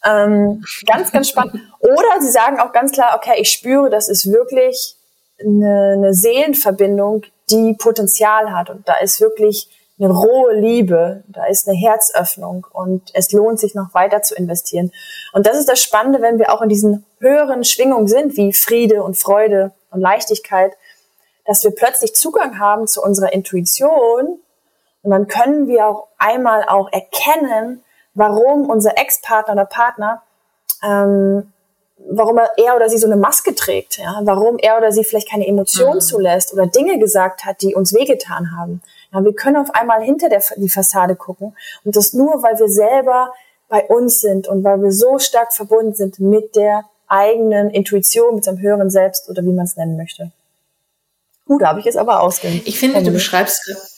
Ähm, 0.04 0.62
ganz, 0.86 1.10
ganz 1.10 1.30
spannend. 1.30 1.60
Oder 1.80 2.20
sie 2.20 2.30
sagen 2.30 2.60
auch 2.60 2.72
ganz 2.72 2.92
klar, 2.92 3.16
okay, 3.16 3.40
ich 3.40 3.50
spüre, 3.50 3.88
das 3.88 4.08
ist 4.08 4.30
wirklich 4.30 4.96
eine, 5.40 5.94
eine 5.96 6.14
Seelenverbindung, 6.14 7.24
die 7.50 7.74
Potenzial 7.78 8.52
hat. 8.52 8.70
Und 8.70 8.88
da 8.88 8.96
ist 8.98 9.20
wirklich 9.20 9.68
eine 9.98 10.10
rohe 10.10 10.54
Liebe, 10.54 11.22
da 11.28 11.46
ist 11.46 11.68
eine 11.68 11.76
Herzöffnung 11.76 12.66
und 12.72 13.10
es 13.14 13.30
lohnt 13.32 13.60
sich 13.60 13.74
noch 13.74 13.94
weiter 13.94 14.22
zu 14.22 14.34
investieren. 14.34 14.90
Und 15.32 15.46
das 15.46 15.56
ist 15.56 15.68
das 15.68 15.80
Spannende, 15.80 16.20
wenn 16.20 16.38
wir 16.38 16.52
auch 16.52 16.62
in 16.62 16.68
diesen 16.68 17.06
höheren 17.20 17.64
Schwingungen 17.64 18.08
sind, 18.08 18.36
wie 18.36 18.52
Friede 18.52 19.02
und 19.02 19.16
Freude 19.16 19.72
und 19.90 20.00
Leichtigkeit, 20.00 20.72
dass 21.46 21.62
wir 21.62 21.70
plötzlich 21.70 22.14
Zugang 22.14 22.58
haben 22.58 22.86
zu 22.88 23.02
unserer 23.02 23.32
Intuition 23.32 24.40
und 25.04 25.10
dann 25.10 25.28
können 25.28 25.68
wir 25.68 25.86
auch 25.86 26.08
einmal 26.18 26.64
auch 26.66 26.90
erkennen, 26.90 27.84
warum 28.14 28.70
unser 28.70 28.96
Ex-Partner 28.96 29.52
oder 29.52 29.66
Partner, 29.66 30.22
ähm, 30.82 31.52
warum 32.10 32.38
er 32.38 32.74
oder 32.74 32.88
sie 32.88 32.96
so 32.96 33.06
eine 33.06 33.16
Maske 33.16 33.54
trägt, 33.54 33.98
ja, 33.98 34.20
warum 34.24 34.56
er 34.58 34.78
oder 34.78 34.92
sie 34.92 35.04
vielleicht 35.04 35.30
keine 35.30 35.46
Emotionen 35.46 35.96
mhm. 35.96 36.00
zulässt 36.00 36.52
oder 36.54 36.66
Dinge 36.66 36.98
gesagt 36.98 37.44
hat, 37.44 37.60
die 37.60 37.74
uns 37.74 37.94
wehgetan 37.94 38.56
haben. 38.56 38.82
Ja, 39.14 39.24
wir 39.24 39.32
können 39.32 39.56
auf 39.56 39.70
einmal 39.74 40.02
hinter 40.02 40.28
der, 40.28 40.42
die 40.56 40.68
Fassade 40.68 41.14
gucken 41.14 41.56
und 41.84 41.96
das 41.96 42.12
nur, 42.12 42.42
weil 42.42 42.58
wir 42.58 42.68
selber 42.68 43.32
bei 43.68 43.84
uns 43.86 44.20
sind 44.20 44.48
und 44.48 44.64
weil 44.64 44.82
wir 44.82 44.92
so 44.92 45.18
stark 45.18 45.52
verbunden 45.52 45.94
sind 45.94 46.18
mit 46.18 46.56
der 46.56 46.84
eigenen 47.06 47.70
Intuition, 47.70 48.34
mit 48.34 48.44
seinem 48.44 48.58
höheren 48.58 48.90
Selbst 48.90 49.28
oder 49.28 49.42
wie 49.44 49.52
man 49.52 49.66
es 49.66 49.76
nennen 49.76 49.96
möchte. 49.96 50.32
Gut, 51.46 51.62
da 51.62 51.68
habe 51.68 51.80
ich 51.80 51.86
es 51.86 51.96
aber 51.96 52.22
ausgehend. 52.22 52.66
Ich 52.66 52.78
finde, 52.78 53.02
du 53.02 53.10
beschreibst 53.10 53.93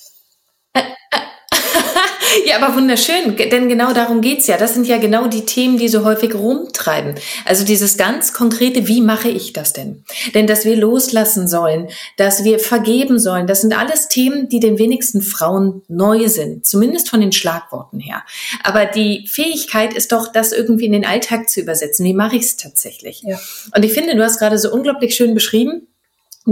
ja, 2.45 2.61
aber 2.61 2.75
wunderschön, 2.75 3.37
denn 3.37 3.69
genau 3.69 3.93
darum 3.93 4.21
geht's 4.21 4.47
ja. 4.47 4.57
Das 4.57 4.75
sind 4.75 4.87
ja 4.87 4.99
genau 4.99 5.27
die 5.27 5.47
Themen, 5.47 5.79
die 5.79 5.89
so 5.89 6.05
häufig 6.05 6.35
rumtreiben. 6.35 7.15
Also 7.45 7.65
dieses 7.65 7.97
ganz 7.97 8.33
konkrete, 8.33 8.89
wie 8.89 9.01
mache 9.01 9.29
ich 9.29 9.53
das 9.53 9.73
denn? 9.73 10.05
Denn 10.35 10.47
dass 10.47 10.65
wir 10.65 10.77
loslassen 10.77 11.49
sollen, 11.49 11.89
dass 12.17 12.45
wir 12.45 12.59
vergeben 12.59 13.19
sollen, 13.19 13.47
das 13.47 13.61
sind 13.63 13.77
alles 13.77 14.09
Themen, 14.09 14.49
die 14.49 14.61
den 14.61 14.79
wenigsten 14.79 15.23
Frauen 15.23 15.83
neu 15.89 16.29
sind, 16.29 16.67
zumindest 16.67 17.09
von 17.09 17.21
den 17.21 17.33
Schlagworten 17.33 18.01
her. 18.01 18.23
Aber 18.63 18.87
die 18.87 19.27
Fähigkeit 19.29 19.95
ist 19.95 20.13
doch, 20.13 20.33
das 20.33 20.53
irgendwie 20.53 20.87
in 20.87 20.93
den 20.93 21.07
Alltag 21.07 21.49
zu 21.49 21.61
übersetzen. 21.61 22.05
Wie 22.05 22.15
mache 22.15 22.37
ich 22.37 22.43
es 22.43 22.57
tatsächlich? 22.57 23.23
Ja. 23.23 23.39
Und 23.75 23.85
ich 23.85 23.93
finde, 23.93 24.15
du 24.17 24.23
hast 24.23 24.39
gerade 24.39 24.59
so 24.59 24.73
unglaublich 24.73 25.15
schön 25.15 25.35
beschrieben, 25.35 25.87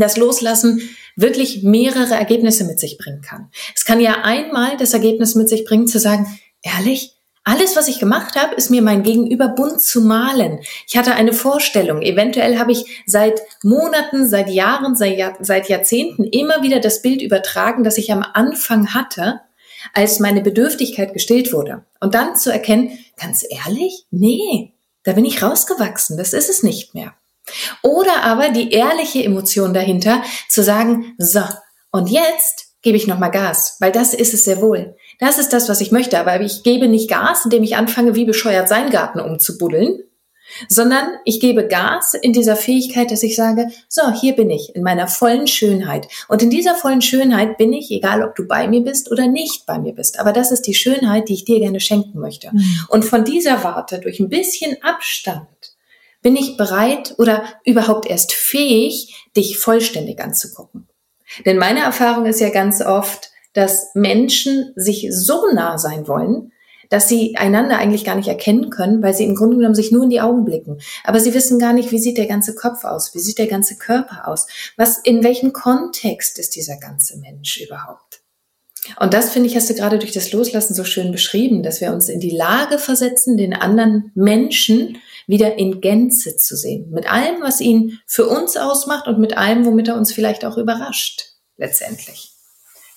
das 0.01 0.17
Loslassen 0.17 0.81
wirklich 1.17 1.63
mehrere 1.63 2.15
Ergebnisse 2.15 2.65
mit 2.65 2.81
sich 2.81 2.99
bringen 2.99 3.23
kann. 3.23 3.51
Es 3.75 3.85
kann 3.85 4.01
ja 4.01 4.23
einmal 4.23 4.77
das 4.77 4.93
Ergebnis 4.95 5.35
mit 5.35 5.49
sich 5.49 5.65
bringen, 5.65 5.87
zu 5.87 5.99
sagen, 5.99 6.27
ehrlich, 6.63 7.15
alles, 7.47 7.77
was 7.77 7.89
ich 7.89 7.99
gemacht 7.99 8.37
habe, 8.37 8.55
ist 8.55 8.71
mir 8.71 8.81
mein 8.81 9.03
Gegenüber 9.03 9.49
bunt 9.49 9.83
zu 9.83 10.01
malen. 10.01 10.61
Ich 10.89 10.97
hatte 10.97 11.15
eine 11.15 11.35
Vorstellung. 11.35 12.01
Eventuell 12.01 12.59
habe 12.59 12.73
ich 12.73 13.03
seit 13.05 13.39
Monaten, 13.63 14.27
seit 14.27 14.49
Jahren, 14.49 14.97
seit, 14.97 15.19
Jahr, 15.19 15.37
seit 15.41 15.69
Jahrzehnten 15.69 16.25
immer 16.25 16.63
wieder 16.63 16.81
das 16.81 17.03
Bild 17.03 17.21
übertragen, 17.21 17.85
das 17.85 17.99
ich 17.99 18.11
am 18.11 18.25
Anfang 18.33 18.95
hatte, 18.95 19.43
als 19.93 20.21
meine 20.21 20.41
Bedürftigkeit 20.41 21.13
gestillt 21.13 21.53
wurde. 21.53 21.85
Und 22.01 22.15
dann 22.15 22.35
zu 22.35 22.51
erkennen, 22.51 22.99
ganz 23.21 23.45
ehrlich, 23.49 24.07
nee, 24.11 24.73
da 25.03 25.13
bin 25.13 25.27
ich 25.27 25.43
rausgewachsen. 25.43 26.17
Das 26.17 26.33
ist 26.33 26.49
es 26.49 26.63
nicht 26.63 26.95
mehr. 26.95 27.13
Oder 27.83 28.23
aber 28.23 28.49
die 28.51 28.71
ehrliche 28.71 29.23
Emotion 29.23 29.75
dahinter, 29.75 30.23
zu 30.49 30.63
sagen, 30.63 31.15
so, 31.19 31.43
und 31.91 32.09
jetzt 32.09 32.75
gebe 32.83 32.97
ich 32.97 33.07
nochmal 33.07 33.31
Gas, 33.31 33.77
weil 33.81 33.93
das 33.93 34.15
ist 34.15 34.35
es 34.35 34.45
sehr 34.45 34.61
wohl. 34.61 34.97
Das 35.19 35.39
ist 35.39 35.53
das, 35.53 35.69
was 35.69 35.81
ich 35.81 35.93
möchte, 35.93 36.19
aber 36.19 36.41
ich 36.41 36.63
gebe 36.63 36.89
nicht 36.89 37.09
Gas, 37.09 37.45
indem 37.45 37.63
ich 37.63 37.77
anfange, 37.77 38.15
wie 38.15 38.25
bescheuert 38.25 38.69
seinen 38.69 38.91
Garten 38.91 39.21
umzubuddeln, 39.21 40.01
sondern 40.69 41.09
ich 41.25 41.41
gebe 41.41 41.67
Gas 41.67 42.15
in 42.15 42.33
dieser 42.33 42.57
Fähigkeit, 42.57 43.11
dass 43.11 43.23
ich 43.23 43.37
sage, 43.37 43.69
so, 43.89 44.13
hier 44.13 44.35
bin 44.35 44.51
ich 44.51 44.75
in 44.75 44.83
meiner 44.83 45.09
vollen 45.09 45.47
Schönheit. 45.47 46.07
Und 46.29 46.43
in 46.43 46.51
dieser 46.51 46.75
vollen 46.75 47.03
Schönheit 47.03 47.57
bin 47.57 47.73
ich, 47.73 47.91
egal 47.91 48.23
ob 48.23 48.37
du 48.37 48.47
bei 48.47 48.69
mir 48.69 48.83
bist 48.83 49.11
oder 49.11 49.27
nicht 49.27 49.67
bei 49.67 49.79
mir 49.79 49.95
bist. 49.95 50.21
Aber 50.21 50.33
das 50.33 50.53
ist 50.53 50.63
die 50.63 50.75
Schönheit, 50.75 51.29
die 51.29 51.35
ich 51.35 51.45
dir 51.45 51.61
gerne 51.61 51.81
schenken 51.81 52.21
möchte. 52.21 52.51
Mhm. 52.53 52.87
Und 52.89 53.05
von 53.05 53.25
dieser 53.25 53.65
Warte 53.65 53.99
durch 53.99 54.21
ein 54.21 54.29
bisschen 54.29 54.77
Abstand 54.83 55.47
bin 56.25 56.37
ich 56.37 56.57
bereit 56.57 57.15
oder 57.19 57.45
überhaupt 57.65 58.07
erst 58.07 58.33
fähig, 58.33 59.29
dich 59.37 59.59
vollständig 59.59 60.21
anzugucken? 60.21 60.89
Denn 61.45 61.59
meine 61.59 61.81
Erfahrung 61.81 62.25
ist 62.25 62.41
ja 62.41 62.49
ganz 62.49 62.81
oft, 62.81 63.31
dass 63.53 63.95
Menschen 63.95 64.73
sich 64.75 65.09
so 65.11 65.45
nah 65.53 65.77
sein 65.79 66.09
wollen, 66.09 66.51
dass 66.89 67.09
sie 67.09 67.37
einander 67.37 67.77
eigentlich 67.77 68.05
gar 68.05 68.17
nicht 68.17 68.29
erkennen 68.29 68.71
können, 68.71 69.03
weil 69.03 69.15
sie 69.15 69.25
im 69.25 69.35
Grunde 69.35 69.57
genommen 69.57 69.75
sich 69.75 69.93
nur 69.93 70.05
in 70.05 70.11
die 70.11 70.21
Augen 70.23 70.45
blicken. 70.45 70.79
Aber 71.05 71.21
sie 71.21 71.35
wissen 71.35 71.59
gar 71.59 71.75
nicht, 71.75 71.93
wie 71.93 71.99
sieht 71.99 72.17
der 72.17 72.27
ganze 72.27 72.55
Kopf 72.55 72.85
aus, 72.85 73.15
wie 73.15 73.21
sieht 73.21 73.39
der 73.39 73.47
ganze 73.47 73.77
Körper 73.77 74.27
aus, 74.27 74.47
was, 74.77 74.99
in 74.99 75.23
welchem 75.23 75.53
Kontext 75.53 76.39
ist 76.39 76.57
dieser 76.57 76.79
ganze 76.79 77.19
Mensch 77.19 77.61
überhaupt. 77.61 78.23
Und 79.01 79.15
das, 79.15 79.31
finde 79.31 79.49
ich, 79.49 79.57
hast 79.57 79.71
du 79.71 79.75
gerade 79.75 79.99
durch 79.99 80.13
das 80.13 80.33
Loslassen 80.33 80.75
so 80.75 80.85
schön 80.85 81.11
beschrieben, 81.11 81.63
dass 81.63 81.81
wir 81.81 81.93
uns 81.93 82.09
in 82.09 82.21
die 82.21 82.31
Lage 82.31 82.79
versetzen, 82.79 83.37
den 83.37 83.55
anderen 83.55 84.11
Menschen 84.15 84.99
wieder 85.27 85.59
in 85.59 85.81
Gänze 85.81 86.37
zu 86.37 86.57
sehen. 86.57 86.91
Mit 86.91 87.11
allem, 87.11 87.41
was 87.41 87.61
ihn 87.61 88.01
für 88.07 88.27
uns 88.27 88.57
ausmacht 88.57 89.07
und 89.07 89.19
mit 89.19 89.37
allem, 89.37 89.65
womit 89.65 89.89
er 89.89 89.97
uns 89.97 90.13
vielleicht 90.13 90.45
auch 90.45 90.57
überrascht, 90.57 91.35
letztendlich. 91.57 92.33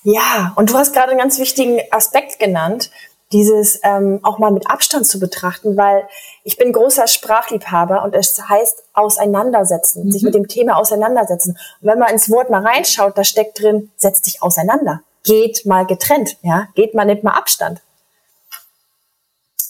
Ja, 0.04 0.54
und 0.56 0.70
du 0.70 0.76
hast 0.76 0.94
gerade 0.94 1.12
einen 1.12 1.20
ganz 1.20 1.40
wichtigen 1.40 1.80
Aspekt 1.92 2.40
genannt, 2.40 2.92
dieses 3.34 3.80
ähm, 3.84 4.20
auch 4.24 4.40
mal 4.40 4.52
mit 4.52 4.70
Abstand 4.70 5.06
zu 5.06 5.20
betrachten, 5.20 5.76
weil 5.76 6.08
ich 6.44 6.58
bin 6.58 6.72
großer 6.72 7.08
Sprachliebhaber 7.08 8.04
und 8.04 8.16
es 8.16 8.42
heißt 8.48 8.84
auseinandersetzen, 8.94 10.06
mhm. 10.06 10.12
sich 10.12 10.24
mit 10.24 10.34
dem 10.34 10.48
Thema 10.48 10.78
auseinandersetzen. 10.78 11.58
Und 11.82 11.88
wenn 11.90 12.00
man 12.00 12.12
ins 12.12 12.30
Wort 12.30 12.50
mal 12.50 12.66
reinschaut, 12.66 13.18
da 13.18 13.24
steckt 13.24 13.62
drin, 13.62 13.92
setz 13.98 14.22
dich 14.22 14.42
auseinander, 14.42 15.02
geht 15.24 15.66
mal 15.66 15.86
getrennt, 15.86 16.38
ja, 16.42 16.70
geht 16.76 16.94
mal 16.94 17.06
nicht 17.06 17.24
mal 17.24 17.34
Abstand. 17.34 17.82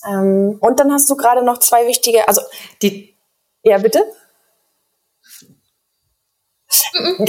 Ähm, 0.05 0.57
und 0.59 0.79
dann 0.79 0.91
hast 0.91 1.09
du 1.09 1.15
gerade 1.15 1.43
noch 1.43 1.59
zwei 1.59 1.87
wichtige, 1.87 2.27
also 2.27 2.41
die, 2.81 3.15
ja 3.63 3.77
bitte. 3.77 4.03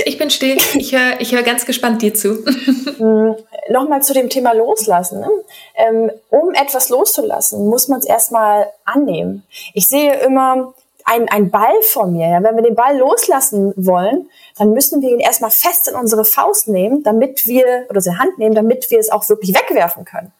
Ich 0.05 0.19
bin 0.19 0.31
still. 0.31 0.57
Ich 0.75 0.93
höre 0.93 1.21
ich 1.21 1.33
hör 1.33 1.43
ganz 1.43 1.65
gespannt 1.65 2.03
dir 2.03 2.15
zu. 2.15 2.45
Mm, 2.99 3.37
Nochmal 3.71 4.03
zu 4.03 4.13
dem 4.13 4.29
Thema 4.29 4.55
Loslassen. 4.55 5.21
Ne? 5.21 5.31
Ähm, 5.77 6.11
um 6.31 6.53
etwas 6.53 6.89
loszulassen, 6.89 7.69
muss 7.69 7.87
man 7.87 8.01
es 8.01 8.07
erstmal 8.07 8.73
annehmen. 8.85 9.45
Ich 9.73 9.87
sehe 9.87 10.15
immer 10.19 10.75
ein, 11.05 11.29
ein 11.29 11.53
Ball 11.53 11.81
vor 11.83 12.09
mir. 12.09 12.29
Ja? 12.29 12.43
Wenn 12.43 12.57
wir 12.57 12.65
den 12.65 12.75
Ball 12.75 12.99
loslassen 12.99 13.73
wollen, 13.77 14.29
dann 14.59 14.73
müssen 14.73 15.01
wir 15.01 15.11
ihn 15.11 15.21
erstmal 15.21 15.53
fest 15.53 15.87
in 15.87 15.95
unsere 15.95 16.25
Faust 16.25 16.67
nehmen, 16.67 17.05
damit 17.05 17.47
wir, 17.47 17.87
oder 17.89 17.99
unsere 17.99 18.19
Hand 18.19 18.37
nehmen, 18.39 18.57
damit 18.57 18.91
wir 18.91 18.99
es 18.99 19.11
auch 19.13 19.29
wirklich 19.29 19.55
wegwerfen 19.55 20.05
können. 20.05 20.33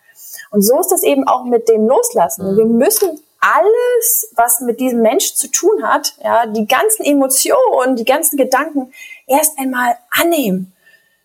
Und 0.51 0.63
so 0.63 0.81
ist 0.81 0.89
das 0.89 1.03
eben 1.03 1.27
auch 1.29 1.45
mit 1.45 1.69
dem 1.69 1.87
Loslassen. 1.87 2.57
Wir 2.57 2.65
müssen 2.65 3.21
alles, 3.41 4.33
was 4.35 4.61
mit 4.61 4.81
diesem 4.81 5.03
Mensch 5.03 5.35
zu 5.35 5.49
tun 5.49 5.83
hat, 5.83 6.15
ja, 6.23 6.47
die 6.47 6.67
ganzen 6.67 7.05
Emotionen, 7.05 7.97
die 7.97 8.05
ganzen 8.05 8.37
Gedanken 8.37 8.93
erst 9.27 9.59
einmal 9.59 9.97
annehmen. 10.11 10.73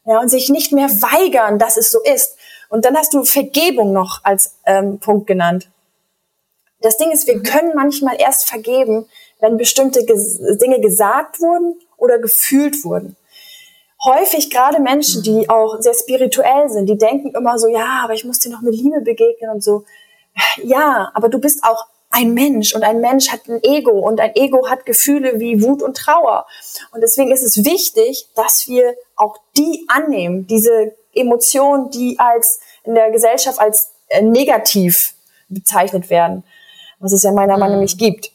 Ja, 0.06 0.20
und 0.20 0.30
sich 0.30 0.50
nicht 0.50 0.74
mehr 0.74 0.90
weigern, 0.90 1.60
dass 1.60 1.78
es 1.78 1.90
so 1.90 2.02
ist. 2.02 2.36
Und 2.70 2.86
dann 2.86 2.98
hast 2.98 3.14
du 3.14 3.24
Vergebung 3.24 3.94
noch 3.94 4.20
als 4.24 4.56
ähm, 4.66 5.00
Punkt 5.00 5.28
genannt. 5.28 5.70
Das 6.82 6.98
Ding 6.98 7.12
ist, 7.12 7.26
wir 7.28 7.38
mhm. 7.38 7.44
können 7.44 7.72
manchmal 7.76 8.20
erst 8.20 8.48
vergeben, 8.48 9.08
wenn 9.40 9.58
bestimmte 9.58 10.04
Dinge 10.06 10.82
gesagt 10.82 11.40
wurden 11.40 11.80
oder 11.98 12.20
gefühlt 12.20 12.84
wurden. 12.84 13.16
Häufig 14.06 14.50
gerade 14.50 14.82
Menschen, 14.82 15.24
die 15.24 15.44
mhm. 15.44 15.50
auch 15.50 15.78
sehr 15.80 15.94
spirituell 15.94 16.70
sind, 16.70 16.88
die 16.88 16.98
denken 16.98 17.34
immer 17.36 17.58
so, 17.58 17.68
ja, 17.68 18.02
aber 18.04 18.14
ich 18.14 18.26
muss 18.26 18.40
dir 18.40 18.50
noch 18.50 18.62
mit 18.62 18.76
Liebe 18.76 19.02
begegnen 19.02 19.52
und 19.52 19.64
so. 19.64 19.86
Ja, 20.64 21.12
aber 21.14 21.30
du 21.30 21.40
bist 21.40 21.64
auch 21.64 21.86
ein 22.10 22.34
Mensch 22.34 22.76
und 22.76 22.84
ein 22.84 23.02
Mensch 23.02 23.30
hat 23.30 23.48
ein 23.48 23.64
Ego 23.64 23.92
und 23.92 24.20
ein 24.20 24.36
Ego 24.36 24.70
hat 24.70 24.86
Gefühle 24.86 25.40
wie 25.40 25.64
Wut 25.64 25.82
und 25.82 25.98
Trauer. 25.98 26.46
Und 26.92 27.02
deswegen 27.02 27.32
ist 27.32 27.44
es 27.44 27.66
wichtig, 27.66 28.28
dass 28.36 28.68
wir 28.68 28.96
auch 29.16 29.38
die 29.58 29.86
annehmen, 29.88 30.46
diese 30.46 30.96
Emotionen, 31.14 31.90
die 31.90 32.20
als 32.20 32.60
in 32.84 32.94
der 32.94 33.10
Gesellschaft 33.12 33.60
als 33.60 33.94
äh, 34.10 34.22
negativ 34.22 35.16
bezeichnet 35.50 36.10
werden, 36.10 36.44
was 37.00 37.14
es 37.14 37.24
ja 37.24 37.32
meiner 37.32 37.58
Meinung 37.58 37.78
nach 37.78 37.82
nicht 37.82 37.98
gibt. 37.98 38.32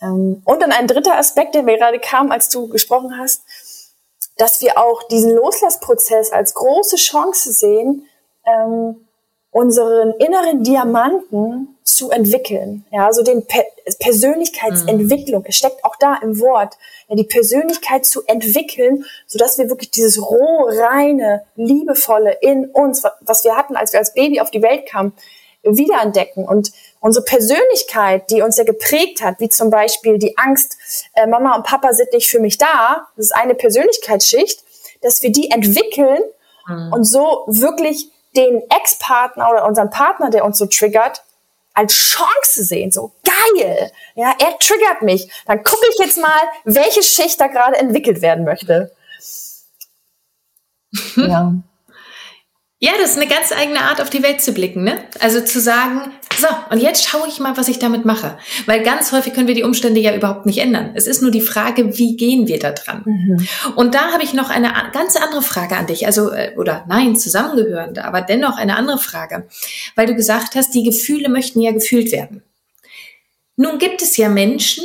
Ähm, 0.00 0.42
und 0.44 0.62
dann 0.62 0.72
ein 0.72 0.86
dritter 0.86 1.16
Aspekt, 1.16 1.54
der 1.54 1.62
mir 1.62 1.78
gerade 1.78 1.98
kam, 1.98 2.30
als 2.30 2.48
du 2.48 2.68
gesprochen 2.68 3.18
hast, 3.18 3.42
dass 4.36 4.60
wir 4.60 4.78
auch 4.78 5.02
diesen 5.04 5.32
Loslassprozess 5.34 6.32
als 6.32 6.54
große 6.54 6.96
Chance 6.96 7.52
sehen, 7.52 8.06
ähm, 8.46 9.06
unseren 9.50 10.14
inneren 10.14 10.64
Diamanten 10.64 11.78
zu 11.84 12.10
entwickeln. 12.10 12.84
Ja, 12.90 13.06
also 13.06 13.22
den 13.22 13.46
per 13.46 13.64
Persönlichkeitsentwicklung, 14.00 15.42
mhm. 15.42 15.46
es 15.48 15.56
steckt 15.56 15.84
auch 15.84 15.94
da 15.96 16.18
im 16.22 16.40
Wort, 16.40 16.74
ja, 17.08 17.14
die 17.14 17.24
Persönlichkeit 17.24 18.04
zu 18.04 18.24
entwickeln, 18.26 19.04
so 19.26 19.38
dass 19.38 19.58
wir 19.58 19.68
wirklich 19.68 19.92
dieses 19.92 20.20
roh, 20.20 20.68
reine, 20.68 21.44
liebevolle 21.54 22.38
in 22.40 22.66
uns, 22.70 23.04
was 23.20 23.44
wir 23.44 23.56
hatten, 23.56 23.76
als 23.76 23.92
wir 23.92 24.00
als 24.00 24.14
Baby 24.14 24.40
auf 24.40 24.50
die 24.50 24.62
Welt 24.62 24.86
kamen, 24.86 25.12
wiederentdecken 25.62 26.46
und 26.46 26.72
unsere 27.04 27.22
Persönlichkeit, 27.26 28.30
die 28.30 28.40
uns 28.40 28.56
ja 28.56 28.64
geprägt 28.64 29.22
hat, 29.22 29.38
wie 29.38 29.50
zum 29.50 29.68
Beispiel 29.68 30.16
die 30.16 30.38
Angst, 30.38 30.78
äh, 31.12 31.26
Mama 31.26 31.54
und 31.54 31.66
Papa 31.66 31.92
sind 31.92 32.10
nicht 32.14 32.30
für 32.30 32.40
mich 32.40 32.56
da, 32.56 33.06
das 33.14 33.26
ist 33.26 33.36
eine 33.36 33.54
Persönlichkeitsschicht, 33.54 34.64
dass 35.02 35.20
wir 35.20 35.30
die 35.30 35.50
entwickeln 35.50 36.22
mhm. 36.66 36.92
und 36.94 37.04
so 37.04 37.44
wirklich 37.46 38.08
den 38.34 38.62
Ex-Partner 38.70 39.50
oder 39.50 39.66
unseren 39.66 39.90
Partner, 39.90 40.30
der 40.30 40.46
uns 40.46 40.56
so 40.56 40.64
triggert, 40.64 41.22
als 41.74 41.92
Chance 41.92 42.64
sehen, 42.64 42.90
so 42.90 43.12
geil. 43.22 43.92
Ja, 44.14 44.34
er 44.38 44.58
triggert 44.58 45.02
mich. 45.02 45.30
Dann 45.44 45.62
gucke 45.62 45.86
ich 45.90 45.98
jetzt 45.98 46.16
mal, 46.16 46.40
welche 46.64 47.02
Schicht 47.02 47.38
da 47.38 47.48
gerade 47.48 47.76
entwickelt 47.76 48.22
werden 48.22 48.46
möchte. 48.46 48.92
Ja. 51.16 51.52
Ja, 52.84 52.92
das 53.00 53.12
ist 53.12 53.16
eine 53.16 53.28
ganz 53.28 53.50
eigene 53.50 53.80
Art, 53.80 54.02
auf 54.02 54.10
die 54.10 54.22
Welt 54.22 54.42
zu 54.42 54.52
blicken, 54.52 54.84
ne? 54.84 55.02
Also 55.18 55.40
zu 55.40 55.58
sagen, 55.58 56.12
so, 56.38 56.46
und 56.70 56.80
jetzt 56.80 57.06
schaue 57.06 57.28
ich 57.28 57.38
mal, 57.40 57.56
was 57.56 57.68
ich 57.68 57.78
damit 57.78 58.04
mache. 58.04 58.38
Weil 58.66 58.82
ganz 58.82 59.12
häufig 59.12 59.34
können 59.34 59.48
wir 59.48 59.54
die 59.54 59.62
Umstände 59.62 60.00
ja 60.00 60.14
überhaupt 60.14 60.46
nicht 60.46 60.58
ändern. 60.58 60.92
Es 60.94 61.06
ist 61.06 61.22
nur 61.22 61.30
die 61.30 61.40
Frage, 61.40 61.98
wie 61.98 62.16
gehen 62.16 62.46
wir 62.48 62.58
da 62.58 62.72
dran? 62.72 63.02
Mhm. 63.04 63.48
Und 63.76 63.94
da 63.94 64.12
habe 64.12 64.22
ich 64.22 64.34
noch 64.34 64.50
eine 64.50 64.72
ganz 64.92 65.16
andere 65.16 65.42
Frage 65.42 65.76
an 65.76 65.86
dich. 65.86 66.06
Also, 66.06 66.30
äh, 66.30 66.52
oder 66.56 66.84
nein, 66.88 67.16
zusammengehörende, 67.16 68.04
aber 68.04 68.20
dennoch 68.20 68.56
eine 68.56 68.76
andere 68.76 68.98
Frage. 68.98 69.48
Weil 69.94 70.06
du 70.06 70.14
gesagt 70.14 70.54
hast, 70.54 70.74
die 70.74 70.82
Gefühle 70.82 71.28
möchten 71.28 71.60
ja 71.60 71.72
gefühlt 71.72 72.12
werden. 72.12 72.42
Nun 73.56 73.78
gibt 73.78 74.02
es 74.02 74.16
ja 74.16 74.28
Menschen, 74.28 74.84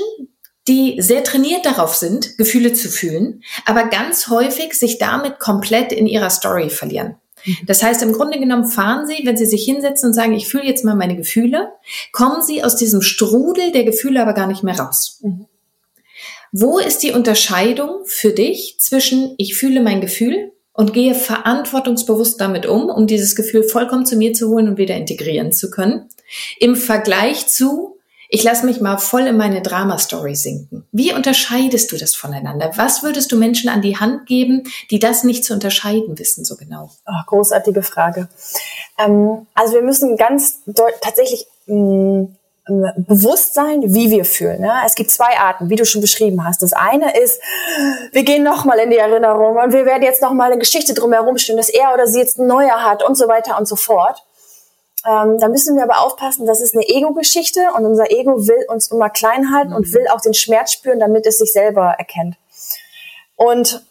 die 0.67 0.97
sehr 0.99 1.23
trainiert 1.23 1.65
darauf 1.65 1.95
sind, 1.95 2.37
Gefühle 2.37 2.73
zu 2.73 2.89
fühlen, 2.89 3.43
aber 3.65 3.85
ganz 3.85 4.27
häufig 4.27 4.75
sich 4.75 4.99
damit 4.99 5.39
komplett 5.39 5.91
in 5.91 6.05
ihrer 6.05 6.29
Story 6.29 6.69
verlieren. 6.69 7.15
Mhm. 7.45 7.57
Das 7.65 7.83
heißt, 7.83 8.01
im 8.03 8.13
Grunde 8.13 8.39
genommen 8.39 8.65
fahren 8.65 9.07
Sie, 9.07 9.25
wenn 9.25 9.37
Sie 9.37 9.45
sich 9.45 9.63
hinsetzen 9.65 10.09
und 10.09 10.13
sagen, 10.13 10.33
ich 10.33 10.47
fühle 10.47 10.65
jetzt 10.65 10.85
mal 10.85 10.95
meine 10.95 11.15
Gefühle, 11.15 11.71
kommen 12.11 12.41
Sie 12.41 12.63
aus 12.63 12.75
diesem 12.75 13.01
Strudel 13.01 13.71
der 13.71 13.83
Gefühle 13.83 14.21
aber 14.21 14.33
gar 14.33 14.47
nicht 14.47 14.63
mehr 14.63 14.79
raus. 14.79 15.19
Mhm. 15.21 15.45
Wo 16.51 16.79
ist 16.79 17.03
die 17.03 17.11
Unterscheidung 17.11 18.01
für 18.05 18.31
dich 18.31 18.77
zwischen 18.79 19.35
ich 19.37 19.55
fühle 19.55 19.81
mein 19.81 20.01
Gefühl 20.01 20.51
und 20.73 20.93
gehe 20.93 21.13
verantwortungsbewusst 21.13 22.41
damit 22.41 22.65
um, 22.65 22.89
um 22.89 23.05
dieses 23.05 23.35
Gefühl 23.35 23.63
vollkommen 23.63 24.05
zu 24.05 24.15
mir 24.15 24.33
zu 24.33 24.49
holen 24.49 24.67
und 24.67 24.77
wieder 24.77 24.95
integrieren 24.95 25.51
zu 25.51 25.69
können, 25.69 26.09
im 26.59 26.75
Vergleich 26.75 27.47
zu 27.47 27.98
ich 28.31 28.43
lasse 28.43 28.63
mich 28.63 28.79
mal 28.79 28.99
voll 28.99 29.25
in 29.25 29.37
meine 29.37 29.63
Drama-Story 29.63 30.35
sinken. 30.35 30.87
Wie 30.91 31.13
unterscheidest 31.13 31.91
du 31.91 31.97
das 31.97 32.15
voneinander? 32.15 32.71
Was 32.75 33.01
würdest 33.01 33.31
du 33.31 33.37
Menschen 33.37 33.69
an 33.69 33.81
die 33.81 33.97
Hand 33.97 34.27
geben, 34.27 34.63
die 34.91 34.99
das 34.99 35.23
nicht 35.23 35.43
zu 35.43 35.53
unterscheiden 35.53 36.17
wissen 36.19 36.45
so 36.45 36.55
genau? 36.55 36.91
Oh, 37.07 37.25
großartige 37.25 37.81
Frage. 37.81 38.27
Ähm, 38.99 39.47
also 39.55 39.73
wir 39.73 39.81
müssen 39.81 40.15
ganz 40.15 40.59
tatsächlich 41.01 41.47
mm, 41.65 42.25
bewusst 42.97 43.55
sein, 43.55 43.81
wie 43.83 44.11
wir 44.11 44.25
fühlen. 44.25 44.61
Ne? 44.61 44.71
Es 44.85 44.93
gibt 44.93 45.09
zwei 45.09 45.39
Arten, 45.39 45.71
wie 45.71 45.75
du 45.75 45.85
schon 45.85 46.01
beschrieben 46.01 46.45
hast. 46.45 46.61
Das 46.61 46.73
eine 46.73 47.17
ist, 47.19 47.41
wir 48.11 48.23
gehen 48.23 48.43
nochmal 48.43 48.77
in 48.77 48.91
die 48.91 48.97
Erinnerung 48.97 49.57
und 49.57 49.73
wir 49.73 49.87
werden 49.87 50.03
jetzt 50.03 50.21
nochmal 50.21 50.51
eine 50.51 50.59
Geschichte 50.59 50.93
drumherum 50.93 51.39
stehen, 51.39 51.57
dass 51.57 51.69
er 51.69 51.93
oder 51.95 52.05
sie 52.05 52.19
jetzt 52.19 52.37
ein 52.37 52.45
neuer 52.45 52.83
hat 52.83 53.01
und 53.01 53.15
so 53.15 53.27
weiter 53.27 53.57
und 53.57 53.67
so 53.67 53.75
fort. 53.75 54.23
Ähm, 55.09 55.39
da 55.39 55.47
müssen 55.47 55.75
wir 55.75 55.83
aber 55.83 56.01
aufpassen, 56.01 56.45
das 56.45 56.61
ist 56.61 56.75
eine 56.75 56.87
Ego-Geschichte 56.87 57.71
und 57.75 57.85
unser 57.85 58.11
Ego 58.11 58.47
will 58.47 58.63
uns 58.67 58.91
immer 58.91 59.09
klein 59.09 59.51
halten 59.51 59.71
mhm. 59.71 59.77
und 59.77 59.93
will 59.93 60.07
auch 60.09 60.21
den 60.21 60.35
Schmerz 60.35 60.71
spüren, 60.71 60.99
damit 60.99 61.25
es 61.25 61.39
sich 61.39 61.51
selber 61.51 61.95
erkennt. 61.97 62.35
Und 63.35 63.83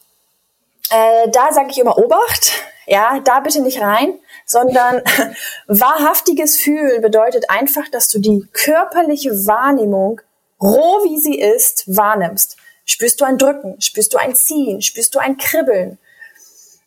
äh, 0.91 1.29
da 1.31 1.53
sage 1.53 1.71
ich 1.71 1.79
immer 1.79 1.99
Obacht, 1.99 2.53
ja, 2.87 3.19
da 3.25 3.41
bitte 3.41 3.63
nicht 3.63 3.81
rein, 3.81 4.15
sondern 4.47 5.03
wahrhaftiges 5.67 6.57
Fühlen 6.57 7.03
bedeutet 7.03 7.51
einfach, 7.51 7.89
dass 7.89 8.09
du 8.11 8.21
die 8.21 8.47
körperliche 8.53 9.31
Wahrnehmung, 9.47 10.21
roh 10.63 11.05
wie 11.05 11.19
sie 11.19 11.39
ist, 11.39 11.85
wahrnimmst. 11.87 12.57
Spürst 12.85 13.21
du 13.21 13.25
ein 13.25 13.39
Drücken, 13.39 13.81
spürst 13.81 14.15
du 14.15 14.19
ein 14.19 14.37
Ziehen, 14.37 14.83
spürst 14.83 15.15
du 15.15 15.19
ein 15.19 15.37
Kribbeln. 15.37 15.99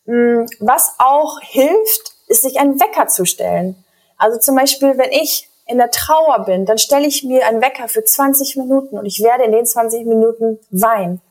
Mm, 0.06 0.46
was 0.60 0.96
auch 1.00 1.42
hilft, 1.42 2.14
ist 2.28 2.44
sich 2.44 2.60
einen 2.60 2.80
Wecker 2.80 3.08
zu 3.08 3.26
stellen. 3.26 3.84
Also 4.22 4.38
zum 4.38 4.56
Beispiel, 4.56 5.00
wenn 5.00 5.12
ich 5.12 5.50
in 5.66 5.80
der 5.80 5.90
Trauer 5.90 6.46
bin, 6.46 6.68
dann 6.68 6.78
stelle 6.78 7.08
ich 7.08 7.24
mir 7.24 7.48
einen 7.48 7.60
Wecker 7.60 7.88
für 7.88 8.04
20 8.04 8.56
Minuten 8.56 9.00
und 9.00 9.08
ich 9.08 9.24
werde 9.24 9.46
in 9.46 9.52
den 9.52 9.66
20 9.66 10.06
Minuten 10.06 10.60
weinen. 10.70 11.22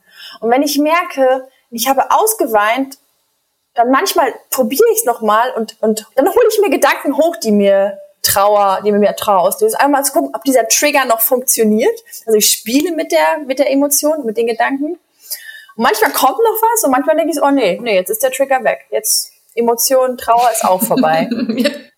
Und 0.41 0.51
wenn 0.51 0.61
ich 0.61 0.77
merke, 0.77 1.47
ich 1.69 1.87
habe 1.87 2.11
ausgeweint, 2.11 2.97
dann 3.75 3.91
manchmal 3.91 4.33
probiere 4.49 4.83
ich 4.91 4.99
es 4.99 5.05
nochmal 5.05 5.53
und, 5.53 5.77
und 5.81 6.05
dann 6.15 6.27
hole 6.27 6.47
ich 6.51 6.59
mir 6.59 6.69
Gedanken 6.69 7.15
hoch, 7.15 7.37
die 7.37 7.53
mir 7.53 7.97
Trauer, 8.23 8.81
die 8.83 8.91
mir 8.91 8.99
mehr 8.99 9.15
Trauer 9.15 9.43
auslösen. 9.43 9.77
Einmal 9.77 10.03
zu 10.03 10.11
gucken, 10.11 10.35
ob 10.35 10.43
dieser 10.43 10.67
Trigger 10.67 11.05
noch 11.05 11.21
funktioniert. 11.21 11.97
Also 12.25 12.37
ich 12.37 12.49
spiele 12.49 12.91
mit 12.91 13.13
der, 13.13 13.37
mit 13.45 13.57
der 13.57 13.71
Emotion, 13.71 14.25
mit 14.25 14.35
den 14.35 14.47
Gedanken. 14.47 14.99
Und 15.75 15.83
manchmal 15.83 16.11
kommt 16.11 16.39
noch 16.39 16.61
was 16.61 16.83
und 16.83 16.91
manchmal 16.91 17.15
denke 17.15 17.31
ich, 17.31 17.41
oh 17.41 17.51
nee, 17.51 17.79
nee, 17.81 17.95
jetzt 17.95 18.09
ist 18.09 18.21
der 18.21 18.31
Trigger 18.31 18.65
weg. 18.65 18.85
Jetzt 18.89 19.31
Emotionen, 19.55 20.17
Trauer 20.17 20.49
ist 20.51 20.65
auch 20.65 20.83
vorbei. 20.83 21.29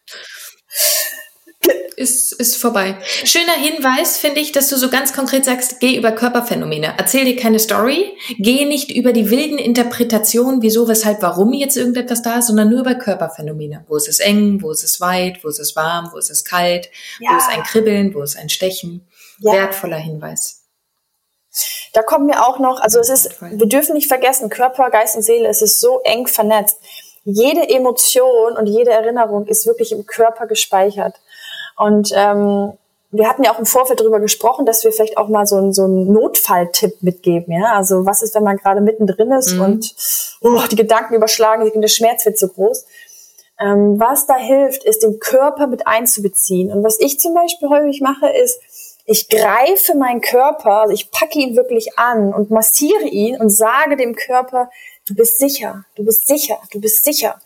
ist, 1.97 2.33
ist 2.33 2.57
vorbei. 2.57 2.97
Schöner 3.23 3.53
Hinweis 3.53 4.17
finde 4.17 4.39
ich, 4.39 4.51
dass 4.51 4.69
du 4.69 4.77
so 4.77 4.89
ganz 4.89 5.13
konkret 5.13 5.45
sagst, 5.45 5.79
geh 5.79 5.95
über 5.95 6.11
Körperphänomene. 6.11 6.93
Erzähl 6.97 7.25
dir 7.25 7.35
keine 7.35 7.59
Story, 7.59 8.17
geh 8.37 8.65
nicht 8.65 8.91
über 8.91 9.13
die 9.13 9.29
wilden 9.29 9.57
Interpretationen, 9.57 10.61
wieso, 10.61 10.87
weshalb, 10.87 11.21
warum 11.21 11.53
jetzt 11.53 11.77
irgendetwas 11.77 12.21
da 12.21 12.39
ist, 12.39 12.47
sondern 12.47 12.69
nur 12.69 12.81
über 12.81 12.95
Körperphänomene. 12.95 13.85
Wo 13.87 13.95
ist 13.95 14.07
es 14.07 14.19
eng, 14.19 14.61
wo 14.61 14.71
ist 14.71 14.83
es 14.83 14.99
weit, 15.01 15.43
wo 15.43 15.47
ist 15.47 15.59
es 15.59 15.75
warm, 15.75 16.09
wo 16.11 16.17
ist 16.17 16.29
es 16.29 16.43
kalt, 16.43 16.89
ja. 17.19 17.31
wo 17.31 17.37
ist 17.37 17.49
ein 17.49 17.63
Kribbeln, 17.63 18.13
wo 18.13 18.21
ist 18.21 18.37
ein 18.37 18.49
Stechen. 18.49 19.07
Ja. 19.39 19.53
Wertvoller 19.53 19.97
Hinweis. 19.97 20.63
Da 21.93 22.01
kommt 22.01 22.25
mir 22.25 22.45
auch 22.45 22.57
noch, 22.57 22.81
also 22.81 22.99
es 22.99 23.09
ist, 23.09 23.41
wir 23.41 23.67
dürfen 23.67 23.93
nicht 23.93 24.07
vergessen, 24.07 24.49
Körper, 24.49 24.89
Geist 24.89 25.15
und 25.15 25.21
Seele, 25.21 25.47
es 25.47 25.61
ist 25.61 25.79
so 25.79 26.01
eng 26.03 26.25
vernetzt. 26.25 26.79
Jede 27.23 27.69
Emotion 27.69 28.57
und 28.57 28.67
jede 28.67 28.91
Erinnerung 28.91 29.45
ist 29.47 29.65
wirklich 29.65 29.91
im 29.91 30.05
Körper 30.05 30.47
gespeichert. 30.47 31.15
Und 31.77 32.11
ähm, 32.15 32.73
wir 33.11 33.29
hatten 33.29 33.43
ja 33.43 33.53
auch 33.53 33.59
im 33.59 33.65
Vorfeld 33.65 33.99
darüber 33.99 34.19
gesprochen, 34.19 34.65
dass 34.65 34.83
wir 34.83 34.91
vielleicht 34.91 35.17
auch 35.17 35.27
mal 35.27 35.45
so, 35.45 35.57
einen 35.57 35.71
so 35.71 35.83
einen 35.83 36.11
Notfalltipp 36.11 37.01
mitgeben. 37.01 37.53
Ja? 37.53 37.73
Also 37.75 38.05
was 38.05 38.23
ist, 38.23 38.35
wenn 38.35 38.43
man 38.43 38.57
gerade 38.57 38.81
mittendrin 38.81 39.31
ist 39.31 39.53
mhm. 39.53 39.61
und 39.61 39.95
oh, 40.41 40.61
die 40.69 40.75
Gedanken 40.75 41.13
überschlagen, 41.13 41.69
der 41.79 41.87
Schmerz 41.87 42.25
wird 42.25 42.39
so 42.39 42.47
groß. 42.47 42.85
Ähm, 43.59 43.99
was 43.99 44.25
da 44.25 44.35
hilft, 44.35 44.83
ist 44.83 45.03
den 45.03 45.19
Körper 45.19 45.67
mit 45.67 45.85
einzubeziehen. 45.85 46.71
Und 46.71 46.83
was 46.83 46.99
ich 46.99 47.19
zum 47.19 47.35
Beispiel 47.35 47.69
häufig 47.69 48.01
mache, 48.01 48.27
ist, 48.29 48.59
ich 49.05 49.29
greife 49.29 49.95
meinen 49.95 50.21
Körper, 50.21 50.81
also 50.81 50.93
ich 50.93 51.11
packe 51.11 51.37
ihn 51.37 51.55
wirklich 51.55 51.99
an 51.99 52.33
und 52.33 52.51
massiere 52.51 53.03
ihn 53.03 53.39
und 53.39 53.49
sage 53.49 53.97
dem 53.97 54.15
Körper, 54.15 54.69
du 55.07 55.15
bist 55.15 55.39
sicher, 55.39 55.85
du 55.95 56.03
bist 56.03 56.27
sicher, 56.27 56.59
du 56.71 56.79
bist 56.79 57.03
sicher. 57.03 57.39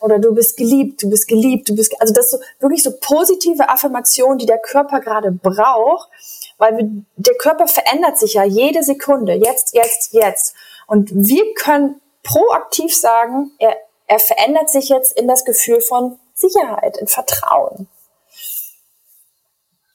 Oder 0.00 0.18
du 0.18 0.34
bist 0.34 0.56
geliebt, 0.56 1.02
du 1.02 1.10
bist 1.10 1.28
geliebt, 1.28 1.68
du 1.68 1.76
bist, 1.76 1.94
also 2.00 2.12
das 2.12 2.30
so, 2.30 2.38
wirklich 2.60 2.82
so 2.82 2.92
positive 3.00 3.68
Affirmationen, 3.68 4.38
die 4.38 4.46
der 4.46 4.58
Körper 4.58 5.00
gerade 5.00 5.30
braucht, 5.30 6.10
weil 6.58 6.76
wir, 6.76 6.88
der 7.16 7.36
Körper 7.36 7.66
verändert 7.66 8.18
sich 8.18 8.34
ja 8.34 8.44
jede 8.44 8.82
Sekunde, 8.82 9.34
jetzt, 9.34 9.74
jetzt, 9.74 10.12
jetzt. 10.12 10.54
Und 10.86 11.10
wir 11.12 11.54
können 11.54 12.00
proaktiv 12.22 12.94
sagen, 12.94 13.52
er, 13.58 13.76
er 14.06 14.18
verändert 14.18 14.70
sich 14.70 14.88
jetzt 14.88 15.12
in 15.18 15.28
das 15.28 15.44
Gefühl 15.44 15.80
von 15.80 16.18
Sicherheit, 16.34 16.96
in 16.98 17.06
Vertrauen. 17.06 17.88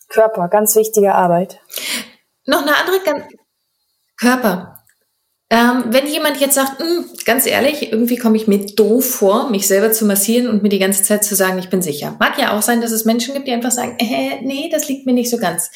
Körper, 0.09 0.47
ganz 0.47 0.75
wichtige 0.75 1.13
Arbeit. 1.13 1.59
Noch 2.45 2.61
eine 2.61 2.75
andere 2.77 2.99
ganz 3.01 3.25
Körper. 4.19 4.76
Ähm, 5.49 5.85
wenn 5.87 6.07
jemand 6.07 6.41
jetzt 6.41 6.55
sagt, 6.55 6.79
hm, 6.79 7.05
ganz 7.23 7.45
ehrlich, 7.45 7.91
irgendwie 7.91 8.17
komme 8.17 8.35
ich 8.35 8.47
mir 8.47 8.65
doof 8.65 9.09
vor, 9.09 9.49
mich 9.49 9.65
selber 9.65 9.93
zu 9.93 10.05
massieren 10.05 10.49
und 10.49 10.61
mir 10.61 10.69
die 10.69 10.79
ganze 10.79 11.03
Zeit 11.03 11.23
zu 11.23 11.35
sagen, 11.35 11.57
ich 11.57 11.69
bin 11.69 11.81
sicher. 11.81 12.17
Mag 12.19 12.37
ja 12.37 12.57
auch 12.57 12.61
sein, 12.61 12.81
dass 12.81 12.91
es 12.91 13.05
Menschen 13.05 13.33
gibt, 13.33 13.47
die 13.47 13.53
einfach 13.53 13.71
sagen, 13.71 13.95
äh, 13.99 14.41
nee, 14.41 14.69
das 14.69 14.89
liegt 14.89 15.05
mir 15.05 15.13
nicht 15.13 15.29
so 15.29 15.37
ganz. 15.37 15.71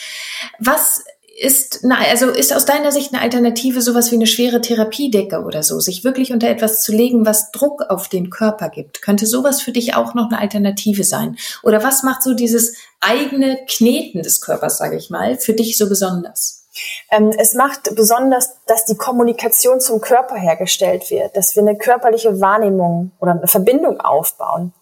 Was 0.59 1.05
ist, 1.39 1.79
na, 1.83 1.97
also 1.97 2.27
ist 2.27 2.53
aus 2.53 2.65
deiner 2.65 2.91
Sicht 2.91 3.13
eine 3.13 3.21
Alternative 3.21 3.81
sowas 3.81 4.11
wie 4.11 4.15
eine 4.15 4.27
schwere 4.27 4.59
Therapiedecke 4.59 5.41
oder 5.41 5.63
so, 5.63 5.79
sich 5.79 6.03
wirklich 6.03 6.33
unter 6.33 6.49
etwas 6.49 6.81
zu 6.81 6.91
legen, 6.91 7.25
was 7.25 7.51
Druck 7.51 7.83
auf 7.89 8.09
den 8.09 8.29
Körper 8.29 8.69
gibt? 8.69 9.01
Könnte 9.01 9.25
sowas 9.25 9.61
für 9.61 9.71
dich 9.71 9.95
auch 9.95 10.13
noch 10.13 10.29
eine 10.29 10.39
Alternative 10.39 11.05
sein? 11.05 11.37
Oder 11.63 11.81
was 11.81 12.03
macht 12.03 12.23
so 12.23 12.33
dieses 12.33 12.75
eigene 12.99 13.57
Kneten 13.67 14.21
des 14.21 14.41
Körpers, 14.41 14.77
sage 14.77 14.97
ich 14.97 15.09
mal, 15.09 15.37
für 15.37 15.53
dich 15.53 15.77
so 15.77 15.87
besonders? 15.87 16.60
Ähm, 17.09 17.31
es 17.37 17.53
macht 17.53 17.95
besonders, 17.95 18.57
dass 18.65 18.85
die 18.85 18.95
Kommunikation 18.95 19.79
zum 19.79 20.01
Körper 20.01 20.35
hergestellt 20.35 21.09
wird, 21.09 21.35
dass 21.35 21.55
wir 21.55 21.63
eine 21.63 21.77
körperliche 21.77 22.39
Wahrnehmung 22.39 23.11
oder 23.19 23.31
eine 23.31 23.47
Verbindung 23.47 23.99
aufbauen. 23.99 24.73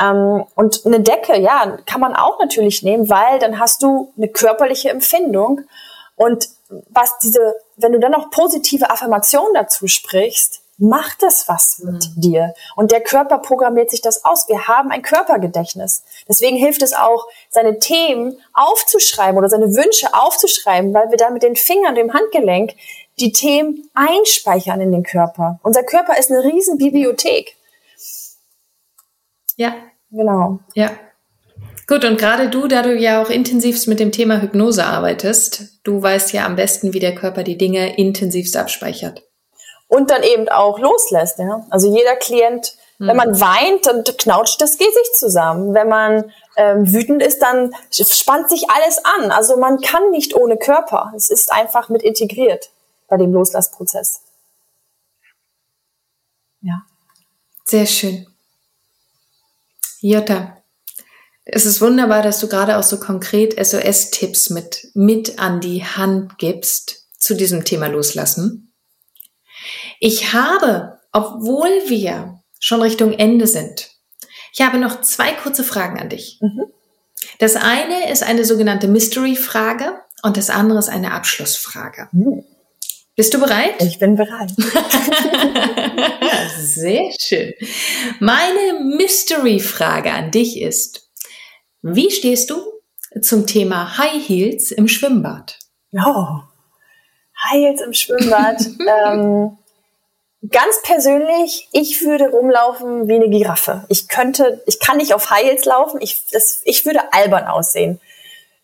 Ähm, 0.00 0.44
und 0.54 0.84
eine 0.84 1.00
Decke, 1.00 1.38
ja, 1.38 1.78
kann 1.86 2.00
man 2.00 2.14
auch 2.14 2.40
natürlich 2.40 2.82
nehmen, 2.82 3.08
weil 3.08 3.38
dann 3.38 3.58
hast 3.58 3.82
du 3.82 4.12
eine 4.16 4.28
körperliche 4.28 4.90
Empfindung. 4.90 5.60
Und 6.16 6.48
was 6.90 7.18
diese, 7.18 7.56
wenn 7.76 7.92
du 7.92 8.00
dann 8.00 8.12
noch 8.12 8.30
positive 8.30 8.90
Affirmationen 8.90 9.54
dazu 9.54 9.86
sprichst, 9.86 10.63
macht 10.78 11.22
das 11.22 11.48
was 11.48 11.78
mit 11.78 12.10
mhm. 12.16 12.20
dir. 12.20 12.54
Und 12.76 12.90
der 12.90 13.00
Körper 13.00 13.38
programmiert 13.38 13.90
sich 13.90 14.00
das 14.00 14.24
aus. 14.24 14.48
Wir 14.48 14.66
haben 14.66 14.90
ein 14.90 15.02
Körpergedächtnis. 15.02 16.02
Deswegen 16.28 16.56
hilft 16.56 16.82
es 16.82 16.92
auch, 16.92 17.26
seine 17.50 17.78
Themen 17.78 18.38
aufzuschreiben 18.52 19.38
oder 19.38 19.48
seine 19.48 19.74
Wünsche 19.74 20.12
aufzuschreiben, 20.12 20.92
weil 20.92 21.10
wir 21.10 21.16
dann 21.16 21.32
mit 21.32 21.42
den 21.42 21.56
Fingern, 21.56 21.94
dem 21.94 22.12
Handgelenk, 22.12 22.74
die 23.20 23.32
Themen 23.32 23.88
einspeichern 23.94 24.80
in 24.80 24.90
den 24.90 25.04
Körper. 25.04 25.60
Unser 25.62 25.84
Körper 25.84 26.18
ist 26.18 26.30
eine 26.30 26.42
riesen 26.42 26.78
Bibliothek. 26.78 27.56
Ja. 29.56 29.74
Genau. 30.10 30.60
Ja. 30.74 30.90
Gut, 31.86 32.04
und 32.04 32.18
gerade 32.18 32.48
du, 32.48 32.66
da 32.66 32.82
du 32.82 32.94
ja 32.96 33.22
auch 33.22 33.30
intensivst 33.30 33.88
mit 33.88 34.00
dem 34.00 34.10
Thema 34.10 34.40
Hypnose 34.40 34.84
arbeitest, 34.84 35.80
du 35.84 36.00
weißt 36.00 36.32
ja 36.32 36.46
am 36.46 36.56
besten, 36.56 36.94
wie 36.94 37.00
der 37.00 37.14
Körper 37.14 37.42
die 37.42 37.58
Dinge 37.58 37.96
intensivst 37.98 38.56
abspeichert 38.56 39.22
und 39.94 40.10
dann 40.10 40.22
eben 40.22 40.48
auch 40.48 40.78
loslässt. 40.78 41.38
Ja? 41.38 41.64
Also 41.70 41.94
jeder 41.94 42.16
Klient, 42.16 42.76
mhm. 42.98 43.08
wenn 43.08 43.16
man 43.16 43.40
weint, 43.40 43.86
dann 43.86 44.02
knautscht 44.02 44.60
das 44.60 44.76
Gesicht 44.76 45.16
zusammen. 45.16 45.72
Wenn 45.72 45.88
man 45.88 46.32
ähm, 46.56 46.92
wütend 46.92 47.22
ist, 47.22 47.40
dann 47.40 47.72
spannt 47.90 48.50
sich 48.50 48.68
alles 48.70 48.98
an. 49.04 49.30
Also 49.30 49.56
man 49.56 49.80
kann 49.80 50.10
nicht 50.10 50.34
ohne 50.34 50.56
Körper. 50.56 51.12
Es 51.14 51.30
ist 51.30 51.52
einfach 51.52 51.88
mit 51.88 52.02
integriert 52.02 52.70
bei 53.06 53.16
dem 53.16 53.32
Loslassprozess. 53.32 54.22
Ja. 56.60 56.82
Sehr 57.64 57.86
schön. 57.86 58.26
Jutta, 60.00 60.58
es 61.44 61.66
ist 61.66 61.80
wunderbar, 61.80 62.22
dass 62.22 62.40
du 62.40 62.48
gerade 62.48 62.78
auch 62.78 62.82
so 62.82 62.98
konkret 62.98 63.54
SOS-Tipps 63.64 64.50
mit, 64.50 64.88
mit 64.94 65.38
an 65.38 65.60
die 65.60 65.84
Hand 65.84 66.38
gibst 66.38 67.06
zu 67.16 67.34
diesem 67.34 67.64
Thema 67.64 67.86
Loslassen. 67.86 68.73
Ich 70.00 70.32
habe, 70.32 70.98
obwohl 71.12 71.70
wir 71.86 72.40
schon 72.60 72.82
Richtung 72.82 73.12
Ende 73.12 73.46
sind, 73.46 73.90
ich 74.52 74.60
habe 74.60 74.78
noch 74.78 75.00
zwei 75.00 75.32
kurze 75.32 75.64
Fragen 75.64 75.98
an 75.98 76.08
dich. 76.08 76.38
Mhm. 76.40 76.66
Das 77.38 77.56
eine 77.56 78.10
ist 78.10 78.22
eine 78.22 78.44
sogenannte 78.44 78.88
Mystery-Frage 78.88 79.98
und 80.22 80.36
das 80.36 80.50
andere 80.50 80.78
ist 80.78 80.88
eine 80.88 81.12
Abschlussfrage. 81.12 82.08
Mhm. 82.12 82.44
Bist 83.16 83.32
du 83.32 83.38
bereit? 83.38 83.82
Ich 83.82 83.98
bin 83.98 84.16
bereit. 84.16 84.52
Sehr 86.58 87.12
schön. 87.20 87.52
Meine 88.20 88.80
Mystery-Frage 88.96 90.12
an 90.12 90.30
dich 90.30 90.60
ist, 90.60 91.10
wie 91.82 92.10
stehst 92.10 92.50
du 92.50 92.56
zum 93.20 93.46
Thema 93.46 93.98
High 93.98 94.26
Heels 94.26 94.72
im 94.72 94.88
Schwimmbad? 94.88 95.58
Oh, 95.92 96.40
Heels 97.50 97.80
im 97.80 97.92
Schwimmbad. 97.92 98.60
ähm, 99.04 99.58
Ganz 100.50 100.82
persönlich, 100.82 101.68
ich 101.72 102.02
würde 102.02 102.28
rumlaufen 102.28 103.08
wie 103.08 103.14
eine 103.14 103.30
Giraffe. 103.30 103.86
Ich 103.88 104.08
könnte, 104.08 104.62
ich 104.66 104.78
kann 104.78 104.98
nicht 104.98 105.14
auf 105.14 105.30
Heels 105.30 105.64
laufen. 105.64 106.00
Ich, 106.02 106.22
das, 106.32 106.60
ich 106.64 106.84
würde 106.84 107.12
albern 107.14 107.44
aussehen. 107.44 107.98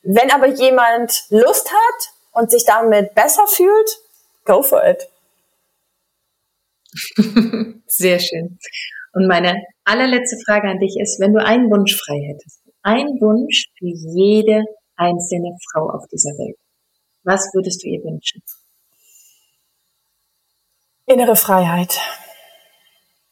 Wenn 0.02 0.30
aber 0.30 0.48
jemand 0.48 1.24
Lust 1.30 1.70
hat 1.70 2.12
und 2.32 2.50
sich 2.50 2.66
damit 2.66 3.14
besser 3.14 3.46
fühlt, 3.46 3.98
go 4.44 4.62
for 4.62 4.82
it. 4.84 5.08
Sehr 7.86 8.18
schön. 8.18 8.58
Und 9.14 9.26
meine 9.26 9.62
allerletzte 9.84 10.36
Frage 10.44 10.68
an 10.68 10.80
dich 10.80 10.96
ist, 11.00 11.18
wenn 11.18 11.32
du 11.32 11.42
einen 11.42 11.70
Wunsch 11.70 11.96
frei 11.96 12.34
hättest, 12.34 12.60
einen 12.82 13.20
Wunsch 13.20 13.68
für 13.78 13.86
jede 13.86 14.64
einzelne 14.96 15.56
Frau 15.72 15.88
auf 15.88 16.06
dieser 16.08 16.30
Welt, 16.32 16.58
was 17.22 17.48
würdest 17.54 17.82
du 17.82 17.88
ihr 17.88 18.02
wünschen? 18.02 18.42
Innere 21.10 21.36
Freiheit. 21.36 22.00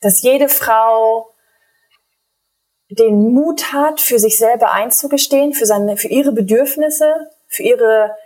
Dass 0.00 0.22
jede 0.22 0.48
Frau 0.48 1.32
den 2.90 3.32
Mut 3.32 3.72
hat, 3.72 4.00
für 4.00 4.18
sich 4.18 4.38
selber 4.38 4.72
einzugestehen, 4.72 5.52
für 5.52 5.66
seine, 5.66 5.96
für 5.96 6.08
ihre 6.08 6.32
Bedürfnisse, 6.32 7.30
für 7.46 7.62
ihre 7.62 8.16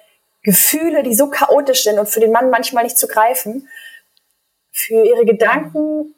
Gefühle, 0.43 1.03
die 1.03 1.15
so 1.15 1.29
chaotisch 1.29 1.85
sind 1.85 1.99
und 1.99 2.09
für 2.09 2.21
den 2.21 2.33
Mann 2.33 2.51
manchmal 2.51 2.85
nicht 2.85 2.99
zu 2.99 3.09
greifen, 3.09 3.69
für 4.71 5.05
ihre 5.05 5.25
Gedanken 5.25 6.15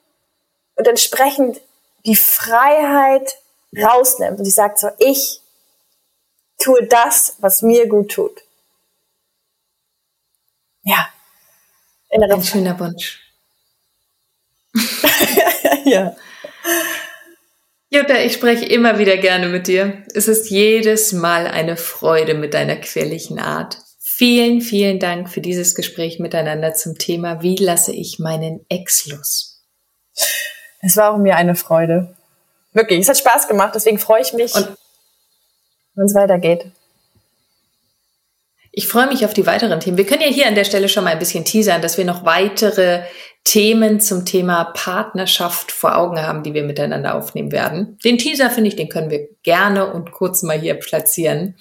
und 0.76 0.86
entsprechend 0.86 1.60
die 2.06 2.16
Freiheit 2.16 3.38
rausnimmt 3.76 4.38
und 4.38 4.44
sie 4.44 4.50
sagt 4.50 4.78
so, 4.78 4.88
ich 4.98 5.40
tue 6.58 6.86
das, 6.86 7.36
was 7.40 7.62
mir 7.62 7.88
gut 7.88 8.12
tut. 8.12 8.42
Ja. 10.82 11.08
Ein 12.10 12.42
schöner 12.42 12.78
Wunsch. 12.78 13.23
ja. 15.84 16.16
Jutta, 17.90 18.18
ich 18.18 18.32
spreche 18.32 18.64
immer 18.64 18.98
wieder 18.98 19.16
gerne 19.16 19.48
mit 19.48 19.68
dir. 19.68 20.02
Es 20.14 20.28
ist 20.28 20.50
jedes 20.50 21.12
Mal 21.12 21.46
eine 21.46 21.76
Freude 21.76 22.34
mit 22.34 22.54
deiner 22.54 22.76
quirligen 22.76 23.38
Art. 23.38 23.78
Vielen, 24.00 24.60
vielen 24.60 25.00
Dank 25.00 25.28
für 25.28 25.40
dieses 25.40 25.74
Gespräch 25.74 26.18
miteinander 26.18 26.74
zum 26.74 26.98
Thema 26.98 27.42
Wie 27.42 27.56
lasse 27.56 27.92
ich 27.92 28.18
meinen 28.18 28.64
Ex 28.68 29.06
los? 29.06 29.62
Es 30.80 30.96
war 30.96 31.12
auch 31.12 31.18
mir 31.18 31.36
eine 31.36 31.54
Freude. 31.54 32.14
Wirklich, 32.72 33.00
es 33.00 33.08
hat 33.08 33.18
Spaß 33.18 33.48
gemacht, 33.48 33.74
deswegen 33.74 33.98
freue 33.98 34.22
ich 34.22 34.32
mich, 34.32 34.52
wenn 35.94 36.06
es 36.06 36.14
weitergeht. 36.14 36.66
Ich 38.72 38.88
freue 38.88 39.06
mich 39.06 39.24
auf 39.24 39.34
die 39.34 39.46
weiteren 39.46 39.78
Themen. 39.78 39.96
Wir 39.96 40.06
können 40.06 40.22
ja 40.22 40.28
hier 40.28 40.48
an 40.48 40.56
der 40.56 40.64
Stelle 40.64 40.88
schon 40.88 41.04
mal 41.04 41.10
ein 41.12 41.18
bisschen 41.20 41.44
teasern, 41.44 41.80
dass 41.80 41.96
wir 41.96 42.04
noch 42.04 42.24
weitere 42.24 43.04
Themen 43.44 44.00
zum 44.00 44.24
Thema 44.24 44.64
Partnerschaft 44.64 45.70
vor 45.70 45.96
Augen 45.96 46.20
haben, 46.20 46.42
die 46.42 46.54
wir 46.54 46.64
miteinander 46.64 47.14
aufnehmen 47.14 47.52
werden. 47.52 47.98
Den 48.04 48.18
Teaser 48.18 48.50
finde 48.50 48.68
ich, 48.68 48.76
den 48.76 48.88
können 48.88 49.10
wir 49.10 49.28
gerne 49.42 49.92
und 49.92 50.12
kurz 50.12 50.42
mal 50.42 50.58
hier 50.58 50.74
platzieren. 50.74 51.54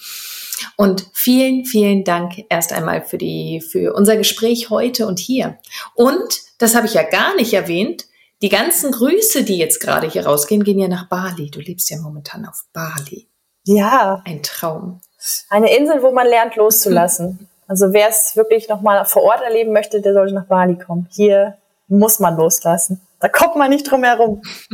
Und 0.77 1.07
vielen, 1.13 1.65
vielen 1.65 2.03
Dank 2.03 2.45
erst 2.49 2.71
einmal 2.71 3.03
für 3.03 3.17
die, 3.17 3.61
für 3.61 3.93
unser 3.93 4.15
Gespräch 4.15 4.69
heute 4.69 5.07
und 5.07 5.19
hier. 5.19 5.59
Und, 5.93 6.41
das 6.57 6.75
habe 6.75 6.87
ich 6.87 6.93
ja 6.93 7.03
gar 7.03 7.35
nicht 7.35 7.53
erwähnt, 7.53 8.05
die 8.41 8.49
ganzen 8.49 8.91
Grüße, 8.91 9.43
die 9.43 9.57
jetzt 9.57 9.79
gerade 9.79 10.09
hier 10.09 10.25
rausgehen, 10.25 10.63
gehen 10.63 10.79
ja 10.79 10.87
nach 10.87 11.07
Bali. 11.07 11.49
Du 11.49 11.59
lebst 11.59 11.89
ja 11.89 11.97
momentan 11.97 12.45
auf 12.45 12.63
Bali. 12.73 13.27
Ja. 13.65 14.21
Ein 14.25 14.43
Traum. 14.43 15.01
Eine 15.49 15.75
Insel, 15.75 16.01
wo 16.01 16.11
man 16.11 16.27
lernt 16.27 16.55
loszulassen. 16.55 17.47
Also 17.67 17.93
wer 17.93 18.09
es 18.09 18.35
wirklich 18.35 18.67
nochmal 18.67 19.05
vor 19.05 19.23
Ort 19.23 19.41
erleben 19.41 19.71
möchte, 19.71 20.01
der 20.01 20.13
sollte 20.13 20.33
nach 20.33 20.47
Bali 20.47 20.77
kommen. 20.77 21.07
Hier 21.11 21.57
muss 21.93 22.19
man 22.19 22.35
loslassen. 22.35 23.01
Da 23.19 23.29
kommt 23.29 23.55
man 23.55 23.69
nicht 23.69 23.89
drum 23.89 24.03
herum. 24.03 24.41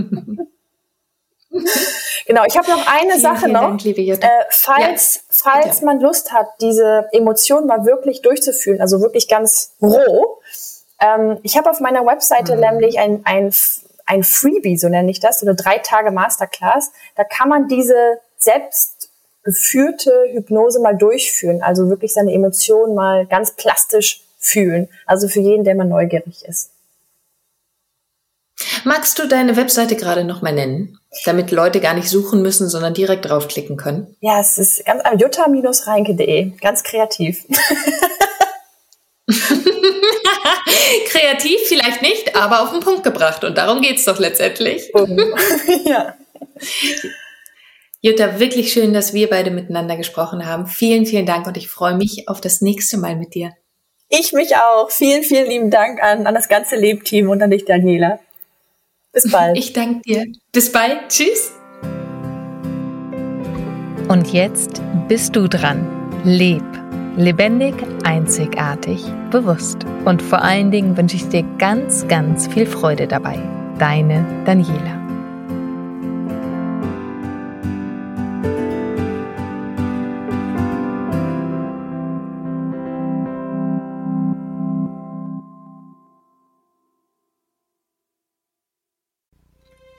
genau, 2.25 2.43
ich 2.47 2.57
habe 2.57 2.69
noch 2.69 2.87
eine 2.87 3.11
vielen, 3.11 3.21
Sache 3.21 3.39
vielen 3.39 3.51
noch. 3.53 3.77
Dank, 3.77 3.85
äh, 3.85 4.27
falls 4.49 5.15
ja, 5.15 5.21
falls 5.29 5.81
man 5.81 5.99
Lust 5.99 6.31
hat, 6.31 6.47
diese 6.61 7.07
Emotionen 7.11 7.67
mal 7.67 7.85
wirklich 7.85 8.21
durchzufühlen, 8.21 8.81
also 8.81 9.01
wirklich 9.01 9.27
ganz 9.27 9.75
roh, 9.81 10.39
ähm, 11.01 11.39
ich 11.43 11.57
habe 11.57 11.69
auf 11.69 11.79
meiner 11.79 12.05
Webseite 12.05 12.55
mhm. 12.55 12.61
nämlich 12.61 12.99
ein, 12.99 13.21
ein, 13.25 13.53
ein 14.05 14.23
Freebie, 14.23 14.77
so 14.77 14.89
nenne 14.89 15.11
ich 15.11 15.19
das, 15.19 15.39
so 15.39 15.45
eine 15.45 15.55
drei 15.55 15.77
Tage 15.79 16.11
Masterclass. 16.11 16.91
Da 17.15 17.23
kann 17.23 17.49
man 17.49 17.67
diese 17.67 18.19
selbst 18.37 19.09
geführte 19.43 20.11
Hypnose 20.31 20.79
mal 20.79 20.95
durchführen, 20.97 21.61
also 21.61 21.89
wirklich 21.89 22.13
seine 22.13 22.33
Emotionen 22.33 22.93
mal 22.95 23.25
ganz 23.25 23.51
plastisch 23.51 24.21
fühlen. 24.37 24.89
Also 25.05 25.27
für 25.27 25.39
jeden, 25.39 25.63
der 25.63 25.75
mal 25.75 25.85
neugierig 25.85 26.45
ist. 26.45 26.71
Magst 28.83 29.19
du 29.19 29.27
deine 29.27 29.55
Webseite 29.55 29.95
gerade 29.95 30.23
noch 30.23 30.41
mal 30.41 30.53
nennen, 30.53 30.99
damit 31.25 31.51
Leute 31.51 31.79
gar 31.79 31.93
nicht 31.93 32.09
suchen 32.09 32.41
müssen, 32.41 32.69
sondern 32.69 32.93
direkt 32.93 33.25
draufklicken 33.25 33.77
können? 33.77 34.15
Ja, 34.21 34.39
es 34.39 34.57
ist 34.57 34.85
ganz 34.85 35.03
jutta-reinke.de, 35.19 36.51
ganz 36.61 36.83
kreativ. 36.83 37.45
kreativ 41.07 41.59
vielleicht 41.67 42.01
nicht, 42.01 42.35
aber 42.35 42.63
auf 42.63 42.71
den 42.71 42.79
Punkt 42.79 43.03
gebracht 43.03 43.43
und 43.43 43.57
darum 43.57 43.81
geht 43.81 43.97
es 43.97 44.05
doch 44.05 44.19
letztendlich. 44.19 44.91
ja. 45.85 46.15
Jutta, 48.01 48.39
wirklich 48.39 48.71
schön, 48.71 48.93
dass 48.93 49.13
wir 49.13 49.29
beide 49.29 49.51
miteinander 49.51 49.97
gesprochen 49.97 50.45
haben. 50.45 50.67
Vielen, 50.67 51.05
vielen 51.05 51.25
Dank 51.25 51.47
und 51.47 51.57
ich 51.57 51.69
freue 51.69 51.95
mich 51.95 52.27
auf 52.27 52.39
das 52.39 52.61
nächste 52.61 52.97
Mal 52.97 53.15
mit 53.15 53.35
dir. 53.35 53.51
Ich 54.07 54.33
mich 54.33 54.55
auch. 54.55 54.89
Vielen, 54.89 55.23
vielen 55.23 55.47
lieben 55.47 55.69
Dank 55.69 56.01
an, 56.01 56.25
an 56.25 56.33
das 56.33 56.47
ganze 56.47 56.75
Lebteam 56.75 57.29
und 57.29 57.43
an 57.43 57.51
dich, 57.51 57.65
Daniela. 57.65 58.19
Bis 59.11 59.31
bald. 59.31 59.57
Ich 59.57 59.73
danke 59.73 60.01
dir. 60.01 60.25
Bis 60.51 60.71
bald. 60.71 61.09
Tschüss. 61.09 61.51
Und 64.07 64.31
jetzt 64.33 64.81
bist 65.07 65.35
du 65.35 65.47
dran. 65.47 65.87
Leb. 66.23 66.63
Lebendig, 67.15 67.73
einzigartig, 68.03 69.03
bewusst. 69.31 69.85
Und 70.05 70.21
vor 70.21 70.41
allen 70.41 70.71
Dingen 70.71 70.95
wünsche 70.95 71.15
ich 71.15 71.27
dir 71.27 71.43
ganz, 71.57 72.07
ganz 72.07 72.47
viel 72.47 72.65
Freude 72.65 73.07
dabei. 73.07 73.37
Deine 73.77 74.25
Daniela. 74.45 75.08